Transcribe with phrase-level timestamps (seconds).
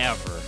[0.00, 0.39] ever.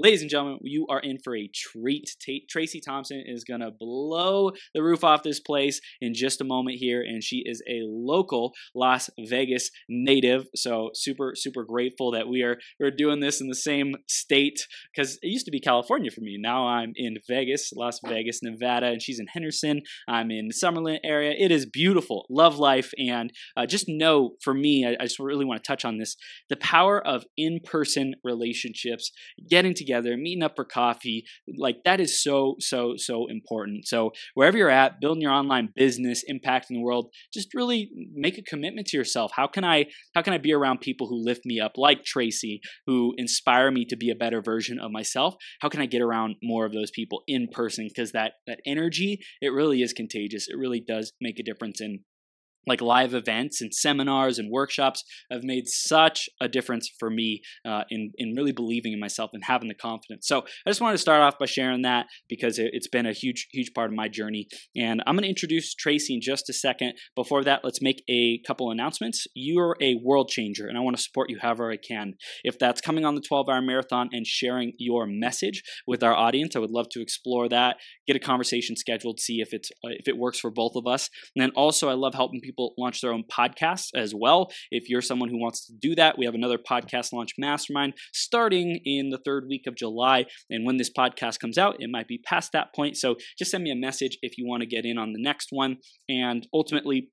[0.00, 2.14] Ladies and gentlemen, you are in for a treat.
[2.20, 6.44] T- Tracy Thompson is going to blow the roof off this place in just a
[6.44, 10.46] moment here, and she is a local Las Vegas native.
[10.54, 15.18] So super, super grateful that we are we're doing this in the same state because
[15.20, 16.38] it used to be California for me.
[16.40, 19.82] Now I'm in Vegas, Las Vegas, Nevada, and she's in Henderson.
[20.06, 21.34] I'm in the Summerlin area.
[21.36, 25.44] It is beautiful, love life, and uh, just know for me, I, I just really
[25.44, 26.14] want to touch on this:
[26.48, 29.10] the power of in-person relationships,
[29.50, 31.24] getting together together, meeting up for coffee.
[31.56, 33.86] Like that is so, so, so important.
[33.86, 38.42] So wherever you're at, building your online business, impacting the world, just really make a
[38.42, 39.32] commitment to yourself.
[39.34, 42.60] How can I how can I be around people who lift me up, like Tracy,
[42.86, 45.34] who inspire me to be a better version of myself?
[45.60, 47.88] How can I get around more of those people in person?
[47.88, 50.48] Because that that energy, it really is contagious.
[50.48, 52.00] It really does make a difference in
[52.68, 57.84] like live events and seminars and workshops have made such a difference for me uh,
[57.90, 60.26] in, in really believing in myself and having the confidence.
[60.28, 63.12] So I just wanted to start off by sharing that because it, has been a
[63.12, 64.48] huge, huge part of my journey.
[64.76, 66.94] And I'm going to introduce Tracy in just a second.
[67.16, 69.26] Before that, let's make a couple announcements.
[69.34, 72.14] You're a world changer, and I want to support you however I can.
[72.44, 76.54] If that's coming on the 12 hour marathon and sharing your message with our audience,
[76.54, 80.08] I would love to explore that, get a conversation scheduled, see if, it's, uh, if
[80.08, 81.08] it works for both of us.
[81.34, 84.50] And then also, I love helping people people launch their own podcasts as well.
[84.70, 88.80] If you're someone who wants to do that, we have another podcast launch mastermind starting
[88.84, 90.26] in the third week of July.
[90.50, 92.96] And when this podcast comes out, it might be past that point.
[92.96, 95.48] So just send me a message if you want to get in on the next
[95.50, 95.76] one.
[96.08, 97.10] And ultimately,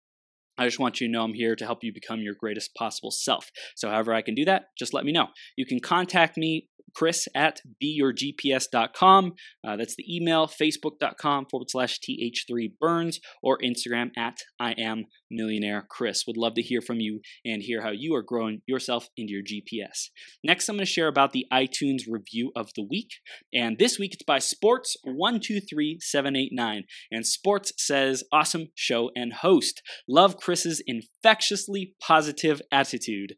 [0.58, 3.12] I just want you to know I'm here to help you become your greatest possible
[3.12, 3.52] self.
[3.76, 5.28] So, however, I can do that, just let me know.
[5.58, 9.34] You can contact me chris at beyourgps.com.
[9.66, 16.26] Uh, that's the email, facebook.com forward slash th3burns, or Instagram at I am millionaire Chris.
[16.28, 19.44] Would love to hear from you and hear how you are growing yourself into your
[19.44, 20.10] GPS.
[20.44, 23.16] Next, I'm going to share about the iTunes review of the week.
[23.54, 26.84] And this week it's by Sports123789.
[27.12, 29.82] And Sports says, Awesome show and host.
[30.08, 33.36] Love Chris's infectiously positive attitude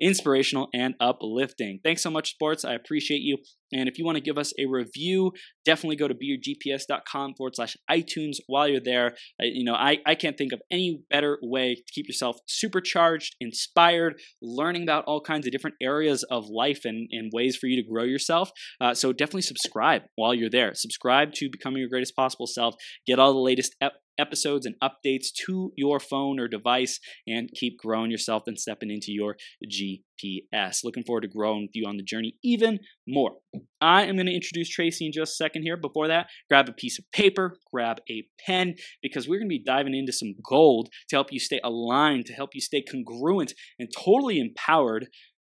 [0.00, 1.80] inspirational and uplifting.
[1.82, 2.64] Thanks so much, sports.
[2.64, 3.38] I appreciate you.
[3.72, 5.32] And if you want to give us a review,
[5.64, 9.16] definitely go to beyourgps.com forward slash iTunes while you're there.
[9.40, 13.34] Uh, you know, I, I can't think of any better way to keep yourself supercharged,
[13.40, 17.82] inspired, learning about all kinds of different areas of life and, and ways for you
[17.82, 18.50] to grow yourself.
[18.80, 20.72] Uh, so definitely subscribe while you're there.
[20.74, 22.76] Subscribe to Becoming Your Greatest Possible Self.
[23.06, 23.74] Get all the latest
[24.18, 29.12] episodes and updates to your phone or device and keep growing yourself and stepping into
[29.12, 30.84] your GPS.
[30.84, 33.32] Looking forward to growing with you on the journey even more.
[33.80, 35.76] I am going to introduce Tracy in just a second here.
[35.76, 39.62] Before that, grab a piece of paper, grab a pen, because we're going to be
[39.62, 43.88] diving into some gold to help you stay aligned, to help you stay congruent and
[43.94, 45.08] totally empowered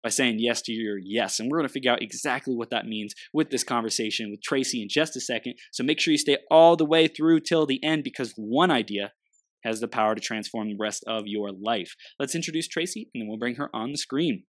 [0.03, 1.39] by saying yes to your yes.
[1.39, 4.81] And we're going to figure out exactly what that means with this conversation with Tracy
[4.81, 5.55] in just a second.
[5.71, 9.11] So make sure you stay all the way through till the end because one idea
[9.63, 11.95] has the power to transform the rest of your life.
[12.19, 14.43] Let's introduce Tracy and then we'll bring her on the screen.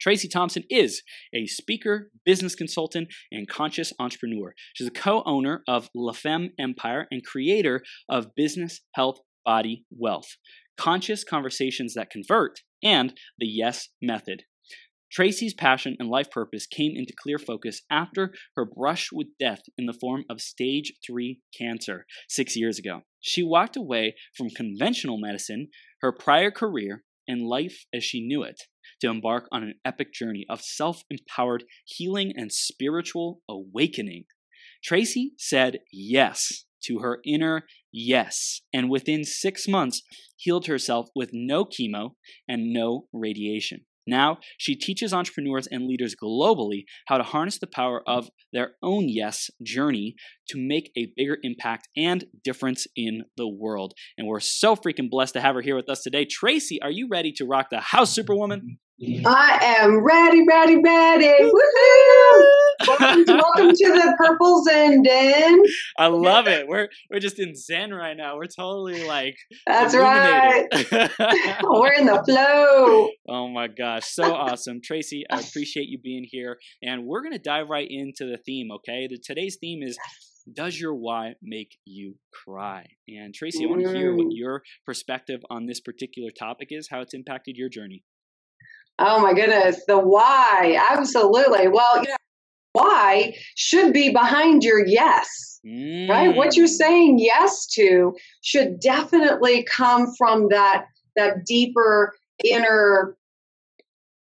[0.00, 1.02] Tracy Thompson is
[1.34, 4.54] a speaker, business consultant, and conscious entrepreneur.
[4.74, 10.36] She's a co owner of La Femme Empire and creator of Business, Health, Body, Wealth,
[10.76, 14.42] Conscious Conversations That Convert, and the Yes Method.
[15.16, 19.86] Tracy's passion and life purpose came into clear focus after her brush with death in
[19.86, 23.00] the form of stage 3 cancer six years ago.
[23.18, 25.68] She walked away from conventional medicine,
[26.02, 28.64] her prior career, and life as she knew it
[29.00, 34.26] to embark on an epic journey of self empowered healing and spiritual awakening.
[34.84, 40.02] Tracy said yes to her inner yes, and within six months
[40.36, 42.16] healed herself with no chemo
[42.46, 43.86] and no radiation.
[44.06, 49.08] Now, she teaches entrepreneurs and leaders globally how to harness the power of their own
[49.08, 50.14] yes journey
[50.48, 53.94] to make a bigger impact and difference in the world.
[54.16, 56.24] And we're so freaking blessed to have her here with us today.
[56.24, 58.78] Tracy, are you ready to rock the house, Superwoman?
[59.26, 61.34] I am ready, ready, ready.
[61.40, 62.05] Woo-hoo!
[62.86, 65.62] Welcome, welcome to the Purple Zen Den.
[65.98, 66.66] I love it.
[66.68, 68.36] We're we're just in Zen right now.
[68.36, 69.36] We're totally like
[69.66, 70.66] That's right.
[71.62, 73.10] we're in the flow.
[73.28, 75.24] Oh my gosh, so awesome, Tracy.
[75.30, 78.70] I appreciate you being here, and we're gonna dive right into the theme.
[78.72, 79.98] Okay, the, today's theme is
[80.52, 82.86] does your why make you cry?
[83.08, 84.32] And Tracy, I want to hear what mm.
[84.32, 88.04] your perspective on this particular topic is, how it's impacted your journey.
[88.98, 90.78] Oh my goodness, the why.
[90.90, 91.68] Absolutely.
[91.68, 92.15] Well, you know,
[92.76, 95.60] why should be behind your yes.
[95.66, 96.08] Mm.
[96.08, 96.36] Right?
[96.36, 96.80] What you're mm.
[96.84, 100.86] saying yes to should definitely come from that
[101.16, 102.14] that deeper
[102.44, 103.16] inner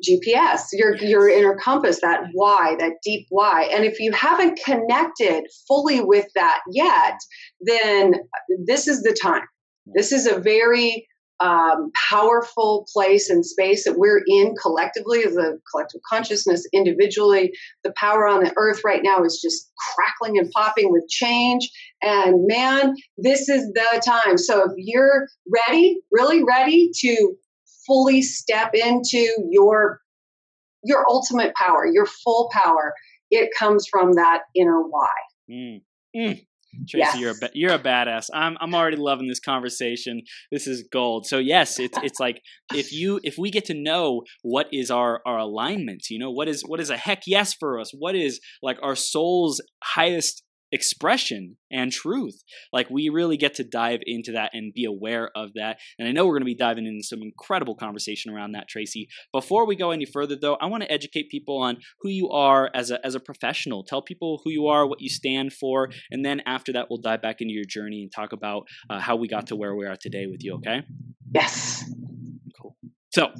[0.08, 3.70] GPS, your your inner compass, that why, that deep why.
[3.74, 7.18] And if you haven't connected fully with that yet,
[7.62, 8.14] then
[8.66, 9.48] this is the time.
[9.86, 11.08] This is a very
[11.40, 17.52] um, powerful place and space that we're in collectively as a collective consciousness individually
[17.84, 21.70] the power on the earth right now is just crackling and popping with change
[22.02, 25.28] and man this is the time so if you're
[25.68, 27.36] ready really ready to
[27.86, 30.02] fully step into your
[30.84, 32.94] your ultimate power your full power
[33.30, 35.10] it comes from that inner why
[35.50, 35.82] mm.
[36.16, 36.46] Mm.
[36.88, 37.18] Tracy, yes.
[37.18, 38.26] you're a you're a badass.
[38.34, 40.22] I'm I'm already loving this conversation.
[40.52, 41.26] This is gold.
[41.26, 42.42] So yes, it's it's like
[42.74, 46.48] if you if we get to know what is our our alignment, you know, what
[46.48, 47.92] is what is a heck yes for us?
[47.98, 52.44] What is like our soul's highest expression and truth.
[52.74, 55.78] Like we really get to dive into that and be aware of that.
[55.98, 59.08] And I know we're going to be diving into some incredible conversation around that, Tracy.
[59.32, 62.70] Before we go any further, though, I want to educate people on who you are
[62.74, 63.84] as a as a professional.
[63.84, 67.22] Tell people who you are, what you stand for, and then after that, we'll dive
[67.22, 69.98] back into your journey and talk about uh, how we got to where we are
[70.00, 70.56] today with you.
[70.56, 70.82] Okay?
[71.34, 71.84] Yes.
[72.60, 72.76] Cool.
[73.12, 73.32] So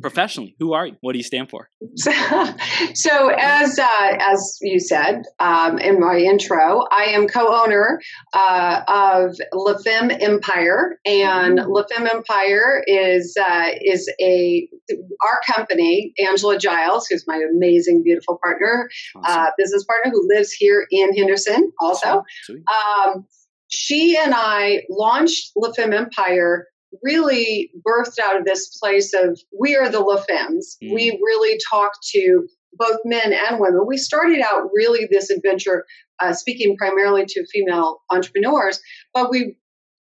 [0.00, 0.56] professionally.
[0.58, 0.96] Who are you?
[1.00, 1.68] What do you stand for?
[1.96, 2.12] So,
[2.94, 8.00] so as uh, as you said um, in my intro i am co-owner
[8.32, 11.70] uh, of LaFemme empire and mm-hmm.
[11.70, 14.68] LaFemme empire is uh, is a
[15.22, 19.42] our company angela giles who's my amazing beautiful partner awesome.
[19.42, 22.22] Uh, business partner who lives here in henderson also.
[22.50, 23.26] Um,
[23.68, 26.66] she and i launched LaFemme empire
[27.02, 30.76] really birthed out of this place of we are the La Femmes.
[30.82, 30.94] Mm.
[30.94, 32.46] We really talk to
[32.76, 33.86] both men and women.
[33.86, 35.84] We started out really this adventure
[36.20, 38.80] uh, speaking primarily to female entrepreneurs,
[39.12, 39.56] but we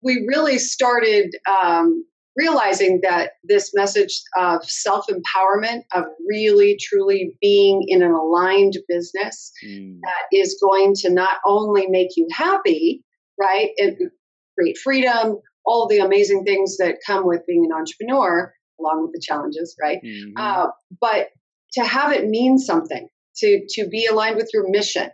[0.04, 2.04] we really started um,
[2.36, 9.52] realizing that this message of self empowerment, of really truly being in an aligned business
[9.66, 9.98] mm.
[10.02, 13.04] that is going to not only make you happy,
[13.40, 13.98] right, and
[14.58, 19.22] create freedom, all the amazing things that come with being an entrepreneur, along with the
[19.22, 20.00] challenges, right?
[20.04, 20.32] Mm-hmm.
[20.38, 20.68] Uh,
[21.00, 21.30] but
[21.74, 25.10] to have it mean something, to to be aligned with your mission,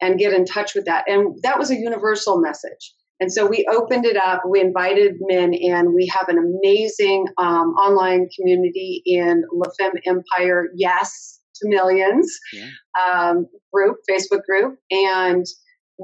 [0.00, 2.94] and get in touch with that, and that was a universal message.
[3.20, 4.42] And so we opened it up.
[4.48, 5.94] We invited men in.
[5.94, 10.70] We have an amazing um, online community in LaFemme Empire.
[10.74, 12.68] Yes to millions yeah.
[13.02, 15.44] um, group, Facebook group, and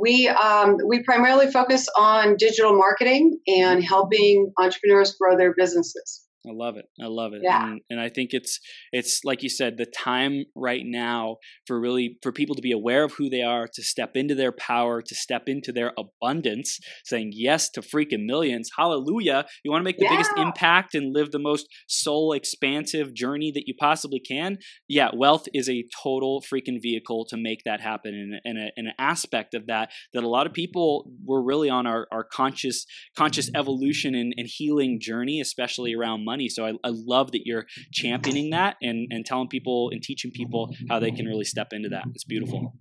[0.01, 6.28] we um, we primarily focus on digital marketing and helping entrepreneurs grow their businesses.
[6.49, 6.87] I love it.
[7.01, 7.43] I love it.
[7.43, 7.67] Yeah.
[7.67, 8.61] And, and, I think it's
[8.93, 11.37] it's like you said, the time right now
[11.67, 14.53] for really for people to be aware of who they are, to step into their
[14.53, 18.71] power, to step into their abundance, saying yes to freaking millions.
[18.77, 19.45] Hallelujah.
[19.65, 20.13] You want to make the yeah.
[20.13, 24.59] biggest impact and live the most soul expansive journey that you possibly can.
[24.89, 28.89] Yeah, wealth is a total freaking vehicle to make that happen and, and, a, and
[28.89, 32.87] an aspect of that that a lot of people were really on our, our conscious
[33.17, 36.38] conscious evolution and, and healing journey, especially around money.
[36.49, 40.73] So I, I love that you're championing that and, and telling people and teaching people
[40.89, 42.05] how they can really step into that.
[42.15, 42.75] It's beautiful.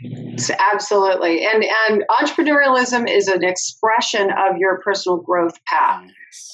[0.73, 1.45] Absolutely.
[1.45, 6.03] And and entrepreneurialism is an expression of your personal growth path.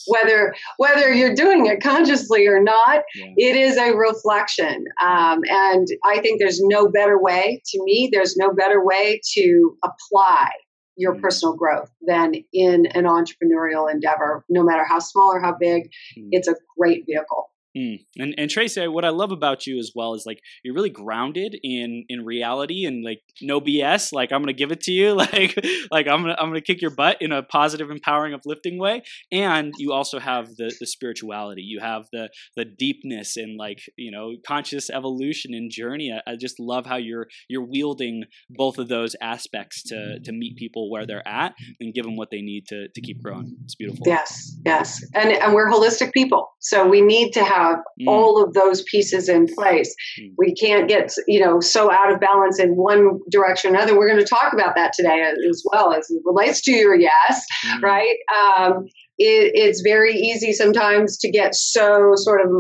[0.08, 3.26] Whether whether you're doing it consciously or not, yeah.
[3.36, 4.86] it is a reflection.
[5.04, 9.78] Um, and I think there's no better way, to me, there's no better way to
[9.84, 10.52] apply
[10.96, 11.22] your mm.
[11.22, 15.92] personal growth than in an entrepreneurial endeavor, no matter how small or how big.
[16.18, 16.30] Mm.
[16.32, 17.50] It's a great vehicle.
[17.76, 18.06] Mm.
[18.18, 21.58] And and Tracy, what I love about you as well is like you're really grounded
[21.64, 24.14] in in reality and like no BS.
[24.14, 25.14] Like I'm gonna give it to you.
[25.34, 25.56] Like
[25.90, 29.04] like I'm gonna I'm gonna kick your butt in a positive, empowering, uplifting way.
[29.32, 31.62] And you also have the the spirituality.
[31.62, 36.12] You have the the deepness and like you know conscious evolution and journey.
[36.12, 40.58] I, I just love how you're you're wielding both of those aspects to to meet
[40.58, 43.56] people where they're at and give them what they need to to keep growing.
[43.64, 44.04] It's beautiful.
[44.06, 48.08] Yes, yes, and and we're holistic people, so we need to have have mm.
[48.08, 49.96] all of those pieces in place.
[50.20, 50.34] Mm.
[50.38, 53.98] We can't get you know so out of balance in one direction or another.
[53.98, 57.46] We're going to talk about that today as well as it relates to your yes,
[57.66, 57.82] mm.
[57.82, 58.16] right?
[58.36, 58.86] Um,
[59.18, 62.52] it, it's very easy sometimes to get so sort of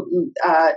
[0.45, 0.69] uh,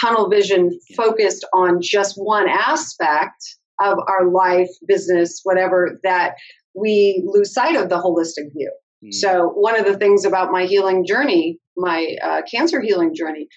[0.00, 3.42] tunnel vision focused on just one aspect
[3.80, 6.34] of our life, business, whatever, that
[6.74, 8.72] we lose sight of the holistic view.
[9.04, 9.14] Mm.
[9.14, 13.48] So, one of the things about my healing journey, my uh, cancer healing journey,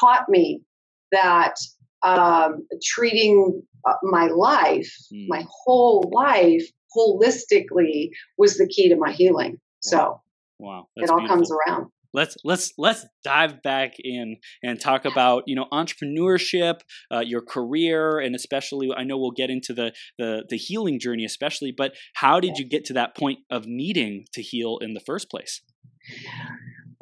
[0.00, 0.62] taught me
[1.10, 1.54] that
[2.02, 5.26] um, treating uh, my life, mm.
[5.28, 6.64] my whole life,
[6.96, 9.58] holistically was the key to my healing.
[9.80, 10.20] So,
[10.58, 11.36] wow, it all beautiful.
[11.36, 16.80] comes around let's let's let's dive back in and talk about you know entrepreneurship
[17.12, 21.24] uh, your career and especially i know we'll get into the, the the healing journey
[21.24, 25.00] especially but how did you get to that point of needing to heal in the
[25.00, 25.62] first place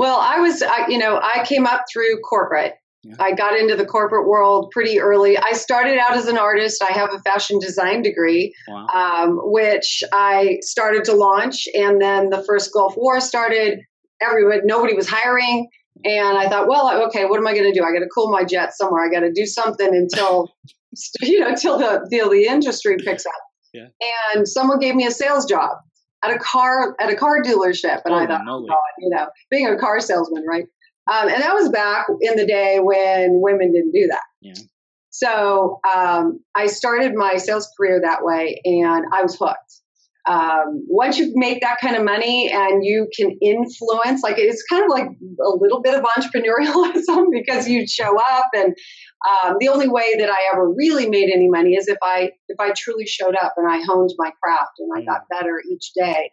[0.01, 3.15] well i was I, you know i came up through corporate yeah.
[3.19, 5.39] I got into the corporate world pretty early.
[5.39, 6.83] I started out as an artist.
[6.83, 8.87] I have a fashion design degree, wow.
[8.89, 11.67] um, which I started to launch.
[11.73, 13.81] And then the first Gulf War started
[14.21, 15.69] everyone, nobody was hiring.
[16.05, 17.85] And I thought, well, okay, what am I going to do?
[17.85, 19.05] I got to cool my jet somewhere.
[19.05, 20.49] I got to do something until,
[21.23, 23.33] you know, until the, the, the industry picks up.
[23.73, 23.87] Yeah.
[24.35, 25.71] And someone gave me a sales job
[26.23, 29.29] at a car at a car dealership, and oh, I thought, no oh you know,
[29.51, 30.67] being a car salesman, right?
[31.11, 34.23] Um, and that was back in the day when women didn't do that.
[34.41, 34.55] Yeah.
[35.11, 39.80] So um, I started my sales career that way, and I was hooked
[40.29, 44.85] um, once you make that kind of money and you can influence, like it's kind
[44.85, 48.75] of like a little bit of entrepreneurialism because you show up and
[49.29, 52.59] um, the only way that I ever really made any money is if I if
[52.59, 56.31] I truly showed up and I honed my craft and I got better each day.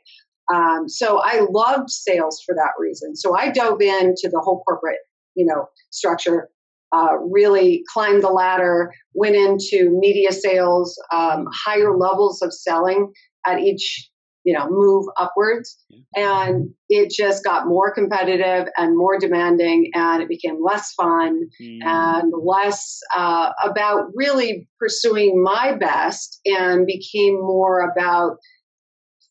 [0.53, 3.15] Um, so I loved sales for that reason.
[3.15, 4.99] So I dove into the whole corporate,
[5.35, 6.49] you know, structure.
[6.93, 13.11] Uh, really climbed the ladder, went into media sales, um, higher levels of selling
[13.47, 14.09] at each
[14.47, 15.77] you know move upwards.
[16.15, 21.79] And it just got more competitive and more demanding and it became less fun mm.
[21.83, 28.37] and less uh, about really pursuing my best and became more about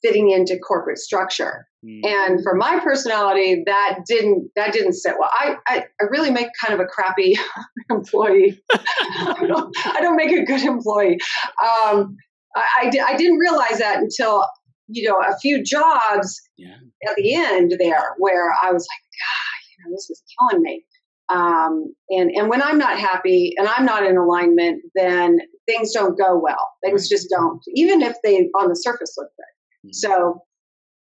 [0.02, 1.66] fitting into corporate structure.
[1.84, 2.00] Mm.
[2.04, 5.30] and for my personality that didn't that didn't sit well.
[5.32, 7.38] I i, I really make kind of a crappy
[7.90, 8.60] employee.
[8.72, 11.18] I, don't, I don't make a good employee.
[11.62, 12.16] Um,
[12.56, 14.46] I, I, I didn't realize that until
[14.88, 16.76] you know a few jobs yeah.
[17.08, 20.84] at the end there where I was like, God, you know, this is killing me.
[21.28, 26.18] Um, and and when I'm not happy and I'm not in alignment, then things don't
[26.18, 26.70] go well.
[26.84, 27.10] Things right.
[27.10, 29.88] just don't, even if they on the surface look good.
[29.88, 29.92] Mm-hmm.
[29.92, 30.42] So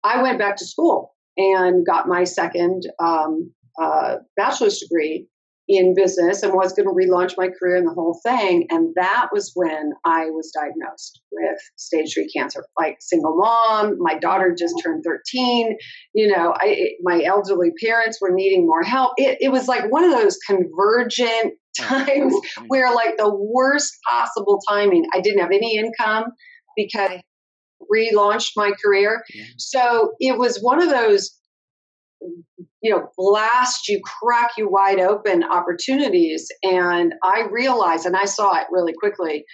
[0.02, 5.26] I went back to school and got my second um, uh, bachelor's degree
[5.68, 8.66] in business and was going to relaunch my career and the whole thing.
[8.70, 12.64] And that was when I was diagnosed with stage three cancer.
[12.78, 15.76] Like single mom, my daughter just turned 13.
[16.12, 19.12] You know, I, my elderly parents were needing more help.
[19.16, 22.64] It, it was like one of those convergent times mm-hmm.
[22.68, 25.06] where, like, the worst possible timing.
[25.12, 26.26] I didn't have any income
[26.76, 27.22] because I
[27.92, 29.24] relaunched my career.
[29.58, 31.38] So it was one of those
[32.84, 36.48] you know blast you crack you wide open opportunities.
[36.62, 39.44] And i realized and i saw it really quickly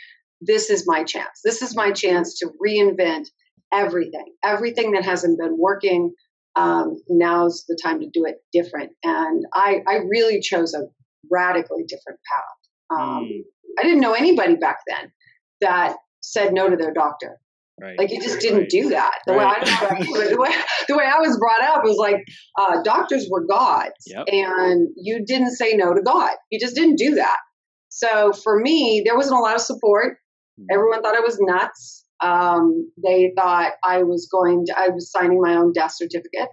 [0.41, 1.41] this is my chance.
[1.45, 3.27] This is my chance to reinvent
[3.73, 4.25] everything.
[4.43, 6.13] Everything that hasn't been working
[6.57, 8.91] um, now's the time to do it different.
[9.05, 10.89] And i i really chose a
[11.31, 12.99] radically different path.
[12.99, 13.43] Um, mm.
[13.79, 15.13] i didn't know anybody back then
[15.61, 17.39] that said no to their doctor
[17.81, 17.97] Right.
[17.97, 19.21] Like you just didn't do that.
[19.27, 19.63] The, right.
[19.63, 19.99] way I,
[20.31, 20.51] the, way,
[20.89, 22.27] the way I was brought up was like
[22.59, 24.27] uh, doctors were gods, yep.
[24.29, 26.33] and you didn't say no to God.
[26.51, 27.39] You just didn't do that.
[27.89, 30.19] So for me, there wasn't a lot of support.
[30.61, 30.67] Mm-hmm.
[30.73, 32.05] Everyone thought I was nuts.
[32.23, 34.67] Um, they thought I was going.
[34.67, 36.49] To, I was signing my own death certificate.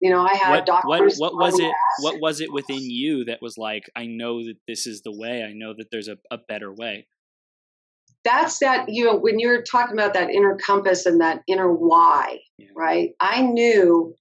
[0.00, 1.16] You know, I had what, doctors.
[1.16, 1.72] What, what was it?
[2.00, 5.42] What was it within you that was like, I know that this is the way.
[5.42, 7.06] I know that there's a, a better way
[8.24, 12.38] that's that you know when you're talking about that inner compass and that inner why
[12.58, 12.68] yeah.
[12.76, 13.10] right?
[13.20, 14.14] I knew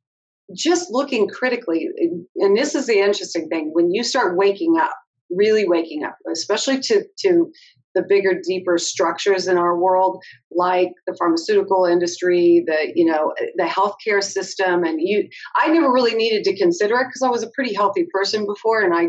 [0.56, 1.89] just looking critically
[2.36, 4.96] and this is the interesting thing when you start waking up
[5.30, 7.51] really waking up especially to to
[7.96, 13.66] the bigger deeper structures in our world like the pharmaceutical industry the you know the
[13.66, 15.27] healthcare system and you
[15.58, 18.82] i never really needed to consider it because i was a pretty healthy person before
[18.82, 19.08] and i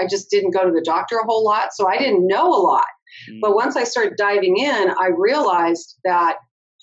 [0.00, 2.62] i just didn't go to the doctor a whole lot so i didn't know a
[2.62, 2.84] lot
[3.30, 3.40] Mm.
[3.40, 6.36] But once I started diving in, I realized that,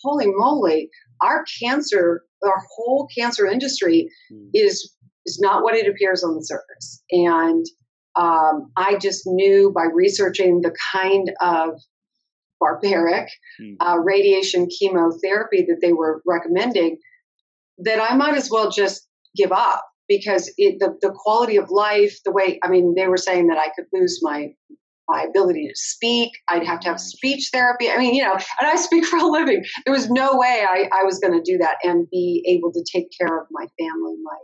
[0.03, 0.89] holy moly,
[1.21, 4.49] our cancer, our whole cancer industry mm.
[4.53, 4.93] is
[5.25, 7.03] is not what it appears on the surface.
[7.09, 7.65] And
[8.15, 11.79] um, I just knew by researching the kind of
[12.59, 13.29] barbaric
[13.61, 13.75] mm.
[13.79, 16.99] uh, radiation chemotherapy that they were recommending
[17.79, 22.19] that I might as well just give up because it, the, the quality of life,
[22.23, 24.53] the way, I mean, they were saying that I could lose my
[25.07, 26.31] my ability to speak.
[26.49, 27.89] I'd have to have speech therapy.
[27.89, 29.63] I mean, you know, and I speak for a living.
[29.85, 32.83] There was no way I, I was going to do that and be able to
[32.91, 34.37] take care of my family, my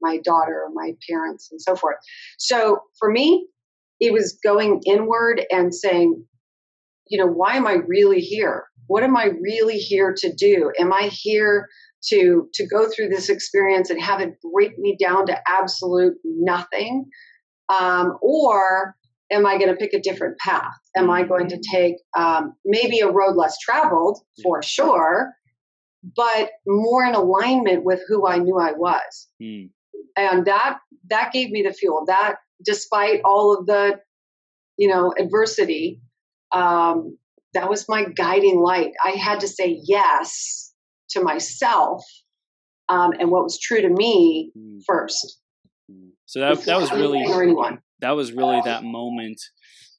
[0.00, 1.94] my daughter, my parents, and so forth.
[2.36, 3.46] So for me,
[4.00, 6.24] it was going inward and saying,
[7.06, 8.64] you know, why am I really here?
[8.88, 10.72] What am I really here to do?
[10.78, 11.68] Am I here
[12.08, 17.04] to to go through this experience and have it break me down to absolute nothing,
[17.68, 18.96] um, or
[19.32, 20.74] am I going to pick a different path?
[20.96, 25.32] Am I going to take um, maybe a road less traveled for sure,
[26.14, 29.28] but more in alignment with who I knew I was?
[29.42, 29.70] Mm.
[30.16, 32.04] And that that gave me the fuel.
[32.06, 33.98] That despite all of the
[34.76, 36.02] you know adversity,
[36.52, 37.16] um,
[37.54, 38.92] that was my guiding light.
[39.02, 40.72] I had to say yes
[41.10, 42.04] to myself
[42.88, 44.80] um, and what was true to me mm.
[44.86, 45.40] first.
[45.90, 46.10] Mm.
[46.26, 47.24] So that that was really
[48.02, 49.40] that was really that moment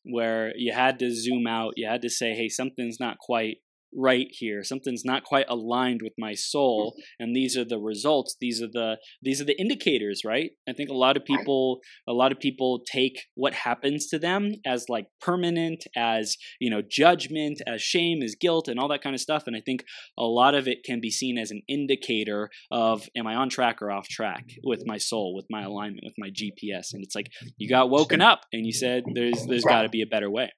[0.04, 1.74] where you had to zoom out.
[1.78, 3.58] You had to say, "Hey, something's not quite
[3.96, 4.64] right here.
[4.64, 7.24] Something's not quite aligned with my soul mm-hmm.
[7.24, 8.36] and these are the results.
[8.40, 10.52] These are the these are the indicators right?
[10.68, 14.54] I think a lot of people a lot of people take what happens to them
[14.66, 19.16] as like permanent as you know judgment as shame as guilt and all that kind
[19.16, 19.84] of stuff and i think
[20.18, 23.82] a lot of it can be seen as an indicator of am i on track
[23.82, 27.28] or off track with my soul with my alignment with my gps and it's like
[27.58, 30.52] you got woken up and you said there's there's got to be a better way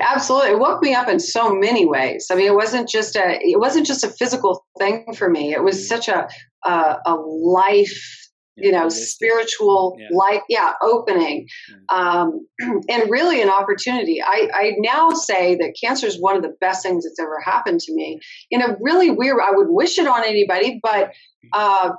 [0.00, 2.28] Absolutely, it woke me up in so many ways.
[2.30, 5.52] I mean, it wasn't just a it wasn't just a physical thing for me.
[5.52, 6.28] It was such a
[6.64, 10.08] a, a life, yeah, you know, spiritual yeah.
[10.10, 11.46] life, yeah, opening,
[11.90, 14.22] um, and really an opportunity.
[14.22, 17.80] I, I now say that cancer is one of the best things that's ever happened
[17.80, 18.20] to me.
[18.50, 21.12] In a really weird, I would wish it on anybody, but
[21.52, 21.90] uh,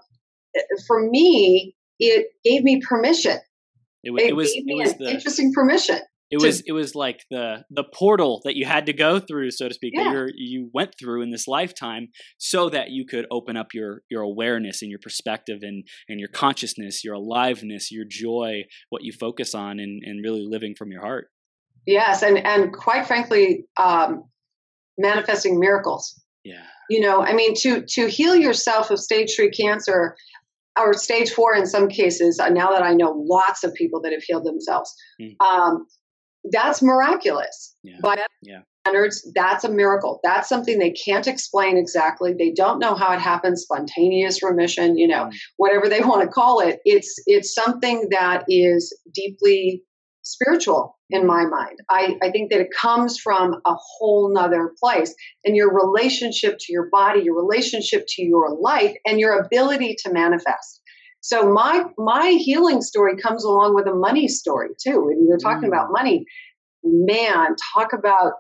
[0.88, 3.38] for me, it gave me permission.
[4.04, 6.00] It, it, it was it was the interesting permission
[6.34, 9.68] it was it was like the the portal that you had to go through so
[9.68, 10.06] to speak yeah.
[10.06, 14.02] that you you went through in this lifetime so that you could open up your
[14.10, 19.12] your awareness and your perspective and and your consciousness your aliveness your joy what you
[19.12, 21.30] focus on and and really living from your heart
[21.86, 24.24] yes and and quite frankly um
[24.98, 30.16] manifesting miracles yeah you know i mean to to heal yourself of stage 3 cancer
[30.80, 34.12] or stage four in some cases uh, now that i know lots of people that
[34.12, 35.36] have healed themselves mm.
[35.40, 35.86] um,
[36.52, 37.76] that's miraculous.
[37.84, 37.98] Yeah.
[38.02, 38.62] By yeah.
[38.86, 40.20] standards, that's a miracle.
[40.24, 42.34] That's something they can't explain exactly.
[42.38, 45.34] They don't know how it happens, spontaneous remission, you know, mm.
[45.58, 46.80] whatever they want to call it.
[46.86, 49.84] It's it's something that is deeply
[50.24, 51.78] spiritual in my mind.
[51.90, 55.14] I, I think that it comes from a whole nother place.
[55.46, 60.14] And your relationship to your body, your relationship to your life, and your ability to
[60.14, 60.82] manifest.
[61.24, 65.08] So my my healing story comes along with a money story too.
[65.10, 65.74] And you're talking mm.
[65.74, 66.26] about money,
[66.84, 68.34] man, talk about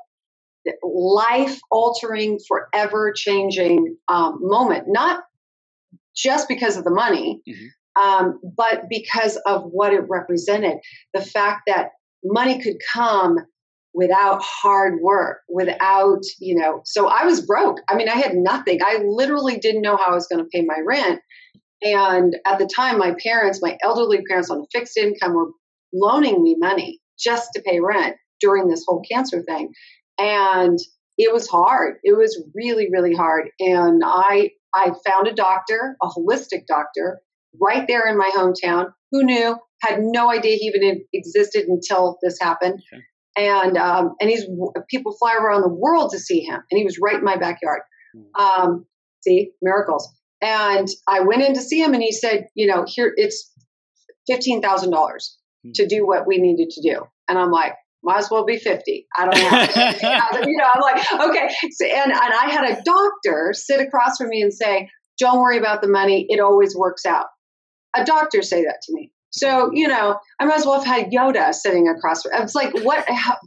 [0.65, 4.83] the life altering, forever changing um, moment.
[4.87, 5.23] Not
[6.13, 8.03] just because of the money, mm-hmm.
[8.03, 10.79] um, but because of what it represented.
[11.13, 11.91] The fact that
[12.21, 13.37] money could come
[13.93, 17.79] without hard work, without, you know, so I was broke.
[17.87, 18.79] I mean, I had nothing.
[18.83, 21.21] I literally didn't know how I was going to pay my rent.
[21.83, 25.51] And at the time, my parents, my elderly parents on a fixed income, were
[25.93, 29.73] loaning me money just to pay rent during this whole cancer thing.
[30.17, 30.79] And
[31.17, 31.97] it was hard.
[32.03, 33.49] It was really, really hard.
[33.59, 37.21] And I I found a doctor, a holistic doctor,
[37.61, 38.91] right there in my hometown.
[39.11, 39.57] Who knew?
[39.81, 42.81] Had no idea he even existed until this happened.
[42.93, 43.03] Okay.
[43.35, 44.45] And um, and he's
[44.89, 47.81] people fly around the world to see him, and he was right in my backyard.
[48.15, 48.41] Hmm.
[48.41, 48.85] Um,
[49.21, 50.07] see miracles.
[50.43, 53.51] And I went in to see him, and he said, you know, here it's
[54.27, 55.71] fifteen thousand dollars hmm.
[55.75, 57.03] to do what we needed to do.
[57.29, 59.08] And I'm like, might as well be 50.
[59.17, 60.41] I don't know.
[60.51, 61.47] you know, I'm like, okay.
[61.71, 65.58] So, and, and I had a doctor sit across from me and say, don't worry
[65.58, 66.25] about the money.
[66.27, 67.27] It always works out.
[67.95, 69.12] A doctor say that to me.
[69.32, 72.23] So, you know, I might as well have had Yoda sitting across.
[72.23, 73.38] From, it's like, what, how,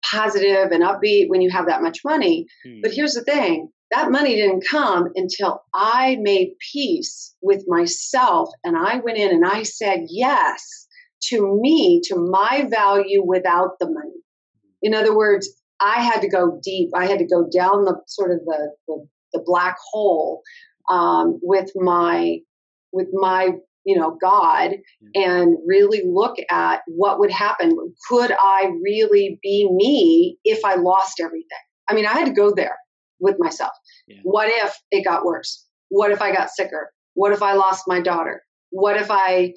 [0.03, 2.47] positive and upbeat when you have that much money.
[2.65, 2.81] Hmm.
[2.81, 3.69] But here's the thing.
[3.91, 9.45] That money didn't come until I made peace with myself and I went in and
[9.45, 10.87] I said yes
[11.23, 14.21] to me, to my value without the money.
[14.81, 16.89] In other words, I had to go deep.
[16.95, 20.41] I had to go down the sort of the the, the black hole
[20.89, 22.39] um, with my
[22.91, 23.51] with my
[23.83, 24.71] you know God
[25.15, 27.75] and really look at what would happen.
[28.07, 31.45] Could I really be me if I lost everything?
[31.89, 32.77] I mean, I had to go there
[33.19, 33.71] with myself.
[34.07, 34.19] Yeah.
[34.23, 35.65] What if it got worse?
[35.89, 36.91] What if I got sicker?
[37.15, 38.43] What if I lost my daughter?
[38.69, 39.53] What if I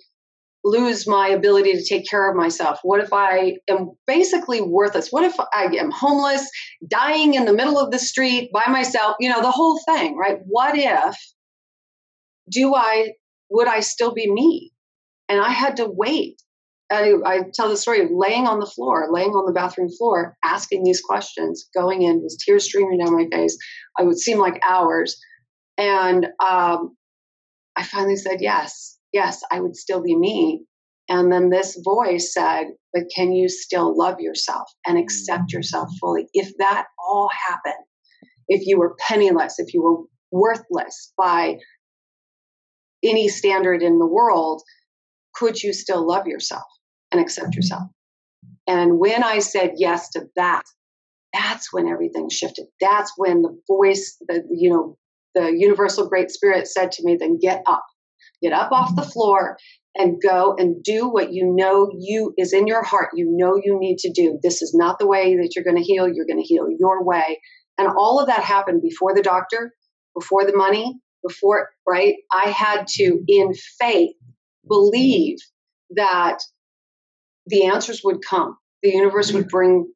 [0.64, 2.79] lose my ability to take care of myself?
[2.83, 5.09] What if I am basically worthless?
[5.11, 6.48] What if I am homeless,
[6.88, 9.16] dying in the middle of the street by myself?
[9.20, 10.38] You know, the whole thing, right?
[10.46, 11.16] What if
[12.50, 13.12] do I
[13.50, 14.72] would I still be me?
[15.29, 16.40] And I had to wait.
[16.90, 20.37] I, I tell the story of laying on the floor, laying on the bathroom floor,
[20.44, 23.57] asking these questions, going in with tears streaming down my face.
[23.98, 25.16] I would seem like hours.
[25.79, 26.96] And um,
[27.77, 30.64] I finally said yes yes, I would still be me.
[31.09, 35.53] And then this voice said, but can you still love yourself and accept mm.
[35.53, 36.27] yourself fully?
[36.35, 37.85] If that all happened,
[38.48, 41.59] if you were penniless, if you were worthless by
[43.03, 44.62] any standard in the world,
[45.35, 46.64] could you still love yourself
[47.12, 47.85] and accept yourself?
[48.66, 50.62] And when I said yes to that,
[51.33, 52.66] that's when everything shifted.
[52.81, 54.96] That's when the voice, the you know,
[55.35, 57.85] the universal great spirit said to me, then get up
[58.45, 59.57] Get up off the floor
[59.95, 63.11] and go and do what you know you is in your heart.
[63.15, 64.39] You know you need to do.
[64.43, 66.07] This is not the way that you're going to heal.
[66.07, 67.41] You're going to heal your way.
[67.79, 69.73] And all of that happened before the doctor,
[70.15, 72.17] before the money, before, right?
[72.31, 74.15] I had to, in faith,
[74.69, 75.39] believe
[75.97, 76.39] that
[77.47, 78.59] the answers would come.
[78.83, 79.57] The universe would mm-hmm.
[79.57, 79.93] bring,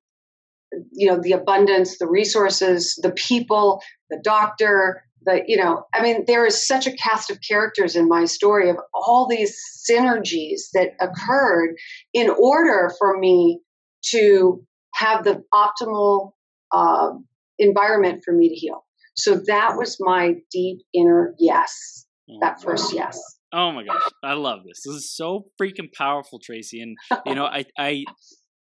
[0.93, 6.25] you know, the abundance, the resources, the people, the doctor, the you know i mean
[6.27, 9.57] there is such a cast of characters in my story of all these
[9.89, 11.77] synergies that occurred
[12.13, 13.61] in order for me
[14.03, 14.65] to
[14.95, 16.33] have the optimal
[16.73, 17.11] uh,
[17.59, 18.85] environment for me to heal.
[19.15, 23.21] So that was my deep inner yes oh, that first yes.
[23.53, 24.03] oh my gosh.
[24.23, 24.83] I love this.
[24.85, 26.81] This is so freaking powerful tracy.
[26.81, 28.05] And you know i i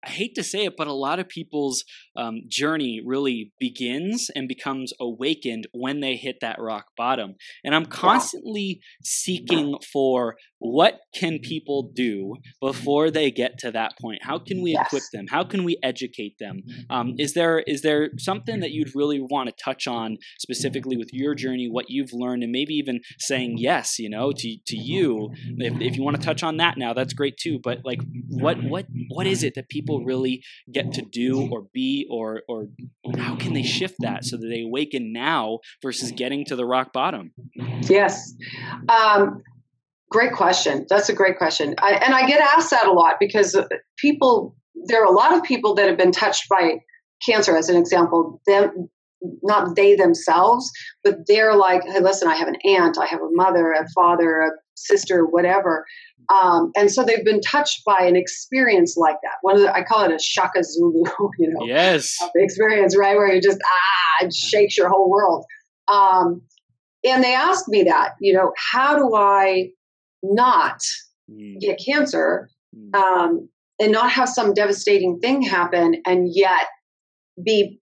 [0.04, 1.84] I hate to say it, but a lot of people's
[2.16, 7.34] um, journey really begins and becomes awakened when they hit that rock bottom.
[7.64, 14.20] And I'm constantly seeking for what can people do before they get to that point.
[14.22, 14.86] How can we yes.
[14.86, 15.26] equip them?
[15.28, 16.62] How can we educate them?
[16.90, 21.12] Um, is there is there something that you'd really want to touch on specifically with
[21.12, 25.30] your journey, what you've learned, and maybe even saying yes, you know, to to you?
[25.58, 27.58] If, if you want to touch on that now, that's great too.
[27.62, 32.06] But like, what what what is it that people really get to do or be
[32.10, 32.68] or or
[33.16, 36.92] how can they shift that so that they awaken now versus getting to the rock
[36.92, 37.32] bottom?
[37.82, 38.34] Yes.
[38.88, 39.42] Um,
[40.10, 40.86] great question.
[40.88, 41.74] That's a great question.
[41.78, 43.56] I, and I get asked that a lot because
[43.98, 46.78] people, there are a lot of people that have been touched by
[47.26, 48.88] cancer, as an example, them,
[49.42, 50.70] not they themselves,
[51.02, 54.40] but they're like, hey, listen, I have an aunt, I have a mother, a father,
[54.40, 54.50] a
[54.86, 55.86] sister, whatever.
[56.30, 59.36] Um, and so they've been touched by an experience like that.
[59.42, 61.04] One of the, I call it a shaka zulu,
[61.38, 65.44] you know, yes, experience, right, where you just ah, it shakes your whole world.
[65.88, 66.42] Um,
[67.04, 69.70] and they asked me that, you know, how do I
[70.22, 70.80] not
[71.30, 71.58] mm.
[71.60, 72.94] get cancer mm.
[72.94, 73.48] um,
[73.80, 76.66] and not have some devastating thing happen, and yet
[77.42, 77.80] be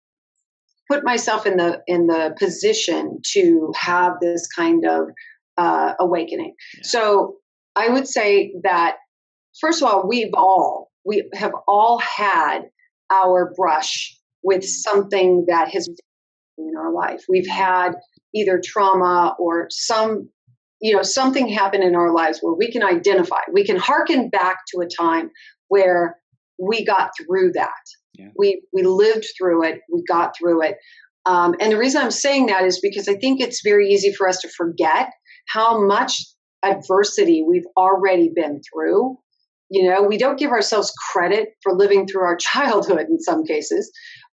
[0.88, 5.08] put myself in the in the position to have this kind of
[5.56, 6.54] uh, awakening.
[6.76, 6.82] Yeah.
[6.84, 7.36] So
[7.74, 8.96] I would say that
[9.60, 12.62] first of all, we've all we have all had
[13.10, 15.88] our brush with something that has
[16.58, 17.24] in our life.
[17.28, 17.92] We've had
[18.34, 20.28] either trauma or some
[20.80, 24.58] you know something happen in our lives where we can identify we can hearken back
[24.68, 25.30] to a time
[25.68, 26.16] where
[26.58, 27.70] we got through that
[28.14, 28.28] yeah.
[28.36, 30.76] we we lived through it we got through it
[31.24, 34.28] um, and the reason i'm saying that is because i think it's very easy for
[34.28, 35.10] us to forget
[35.48, 36.20] how much
[36.62, 39.18] adversity we've already been through.
[39.70, 43.90] You know we don't give ourselves credit for living through our childhood in some cases.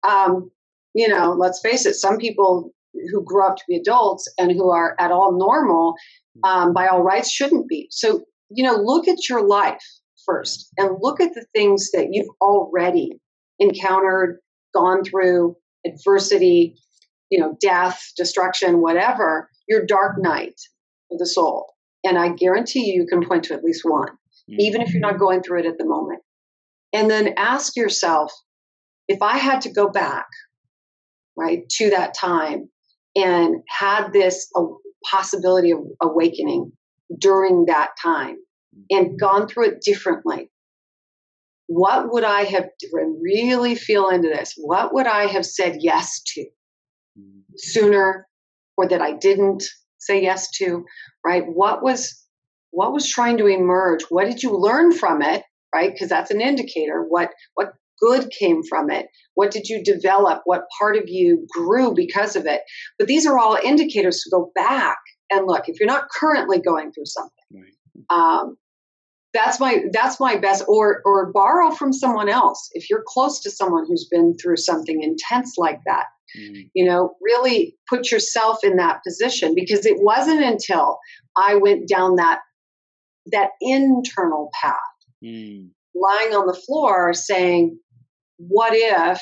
[0.07, 0.49] Um,
[0.93, 2.73] you know let's face it some people
[3.11, 5.95] who grow up to be adults and who are at all normal
[6.43, 7.87] um, by all rights shouldn't be.
[7.91, 9.83] So, you know, look at your life
[10.25, 13.19] first and look at the things that you've already
[13.59, 14.39] encountered,
[14.73, 16.75] gone through, adversity,
[17.29, 20.59] you know, death, destruction, whatever, your dark night
[21.11, 21.73] of the soul.
[22.03, 24.59] And I guarantee you, you can point to at least one, mm-hmm.
[24.59, 26.21] even if you're not going through it at the moment.
[26.93, 28.31] And then ask yourself
[29.07, 30.27] if I had to go back,
[31.35, 32.69] right, to that time
[33.15, 34.63] and had this uh,
[35.09, 36.71] possibility of awakening
[37.19, 38.37] during that time
[38.89, 40.51] and gone through it differently,
[41.67, 42.69] what would I have
[43.21, 44.53] really feel into this?
[44.57, 46.45] What would I have said yes to
[47.57, 48.27] sooner
[48.77, 49.63] or that I didn't
[49.99, 50.85] say yes to,
[51.25, 51.43] right?
[51.45, 52.23] What was
[52.71, 54.03] what was trying to emerge?
[54.09, 55.91] What did you learn from it, right?
[55.91, 57.03] Because that's an indicator.
[57.07, 59.07] What what good came from it?
[59.35, 60.41] What did you develop?
[60.45, 62.61] What part of you grew because of it?
[62.97, 64.97] But these are all indicators to go back
[65.29, 65.67] and look.
[65.67, 68.09] If you're not currently going through something, right.
[68.09, 68.57] um,
[69.33, 70.63] that's my that's my best.
[70.67, 72.69] Or or borrow from someone else.
[72.73, 76.05] If you're close to someone who's been through something intense like that,
[76.37, 76.69] mm.
[76.73, 80.97] you know, really put yourself in that position because it wasn't until
[81.37, 82.39] I went down that
[83.31, 84.75] that internal path.
[85.23, 87.79] Mm lying on the floor saying,
[88.37, 89.21] what if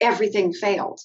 [0.00, 1.00] everything failed?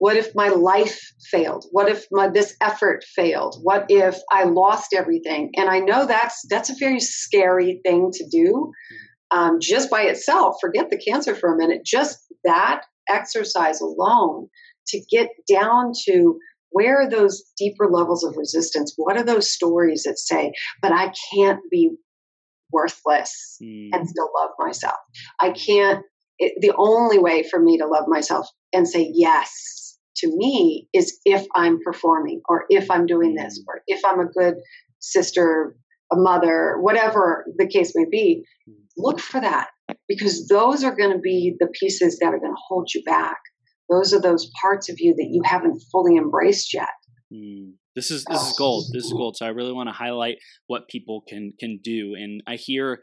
[0.00, 0.98] What if my life
[1.30, 1.66] failed?
[1.72, 3.60] What if my, this effort failed?
[3.62, 5.52] What if I lost everything?
[5.56, 8.72] And I know that's that's a very scary thing to do,
[9.30, 10.56] um, just by itself.
[10.58, 11.82] Forget the cancer for a minute.
[11.84, 14.48] Just that exercise alone
[14.88, 16.38] to get down to
[16.70, 18.94] where are those deeper levels of resistance?
[18.96, 21.90] What are those stories that say, "But I can't be
[22.72, 23.90] worthless mm.
[23.92, 24.96] and still love myself.
[25.40, 26.04] I can't,
[26.38, 29.79] it, the only way for me to love myself and say yes
[30.20, 33.64] to me is if I'm performing or if I'm doing this mm.
[33.68, 34.56] or if I'm a good
[35.00, 35.76] sister,
[36.12, 38.44] a mother, whatever the case may be.
[38.68, 38.74] Mm.
[38.96, 39.68] Look for that
[40.08, 43.38] because those are going to be the pieces that are going to hold you back.
[43.88, 46.88] Those are those parts of you that you haven't fully embraced yet.
[47.32, 47.72] Mm.
[47.96, 48.84] This is this is gold.
[48.92, 49.36] This is gold.
[49.36, 52.14] So I really want to highlight what people can can do.
[52.16, 53.00] And I hear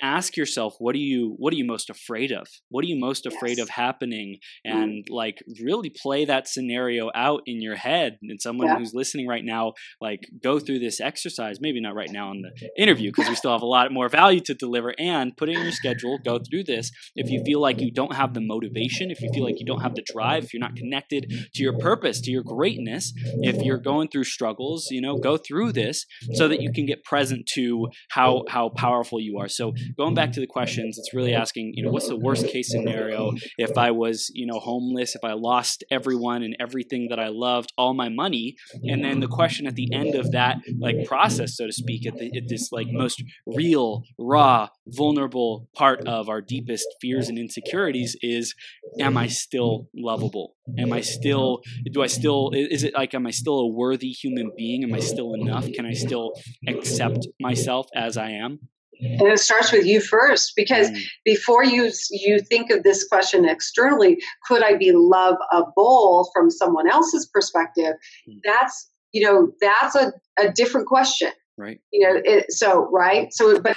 [0.00, 3.26] ask yourself what are you what are you most afraid of what are you most
[3.26, 3.64] afraid yes.
[3.64, 4.70] of happening mm.
[4.72, 5.10] and mm.
[5.10, 8.78] like really play that scenario out in your head and someone yeah.
[8.78, 12.70] who's listening right now like go through this exercise maybe not right now in the
[12.82, 15.62] interview because we still have a lot more value to deliver and put it in
[15.62, 19.20] your schedule go through this if you feel like you don't have the motivation if
[19.20, 22.20] you feel like you don't have the drive if you're not connected to your purpose
[22.20, 26.60] to your greatness if you're going through struggles you know go through this so that
[26.60, 30.46] you can get present to how how powerful you are so going back to the
[30.46, 30.52] mm-hmm.
[30.52, 34.46] questions, it's really asking, you know, what's the worst case scenario if I was, you
[34.46, 39.04] know, homeless, if I lost everyone and everything that I loved, all my money, and
[39.04, 42.26] then the question at the end of that like process, so to speak, at, the,
[42.36, 48.54] at this like most real, raw, vulnerable part of our deepest fears and insecurities is,
[49.00, 50.54] am I still lovable?
[50.78, 51.60] Am I still?
[51.92, 52.50] Do I still?
[52.52, 54.84] Is it like, am I still a worthy human being?
[54.84, 55.66] Am I still enough?
[55.72, 56.32] Can I still
[56.66, 58.68] accept myself as I am?
[59.00, 61.02] And it starts with you first because mm.
[61.24, 66.50] before you you think of this question externally could i be love a bowl from
[66.50, 67.94] someone else's perspective
[68.28, 68.38] mm.
[68.44, 73.60] that's you know that's a, a different question right you know it, so right so
[73.60, 73.76] but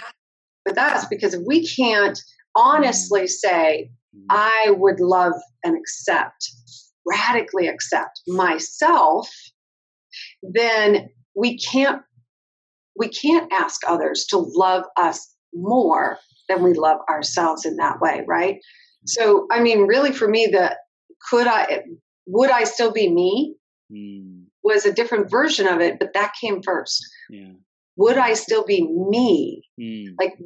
[0.66, 2.20] but that's because if we can't
[2.56, 4.26] honestly say mm.
[4.30, 6.50] i would love and accept
[7.06, 9.30] radically accept myself
[10.42, 12.02] then we can't
[12.98, 16.18] we can't ask others to love us more
[16.50, 18.60] than we love ourselves in that way, right?
[19.06, 20.78] So, I mean, really, for me, the
[21.30, 21.84] could I,
[22.28, 23.56] would I still be me?
[23.92, 24.46] Mm.
[24.64, 27.04] Was a different version of it, but that came first.
[27.30, 27.54] Yeah.
[27.98, 29.64] Would I still be me?
[29.80, 30.16] Mm.
[30.20, 30.38] Like,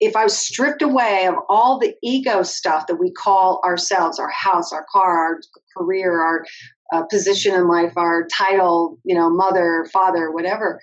[0.00, 4.30] if I was stripped away of all the ego stuff that we call ourselves, our
[4.30, 5.40] house, our car, our
[5.76, 6.44] career, our
[6.92, 10.80] uh, position in life, our title, you know, mother, father, whatever,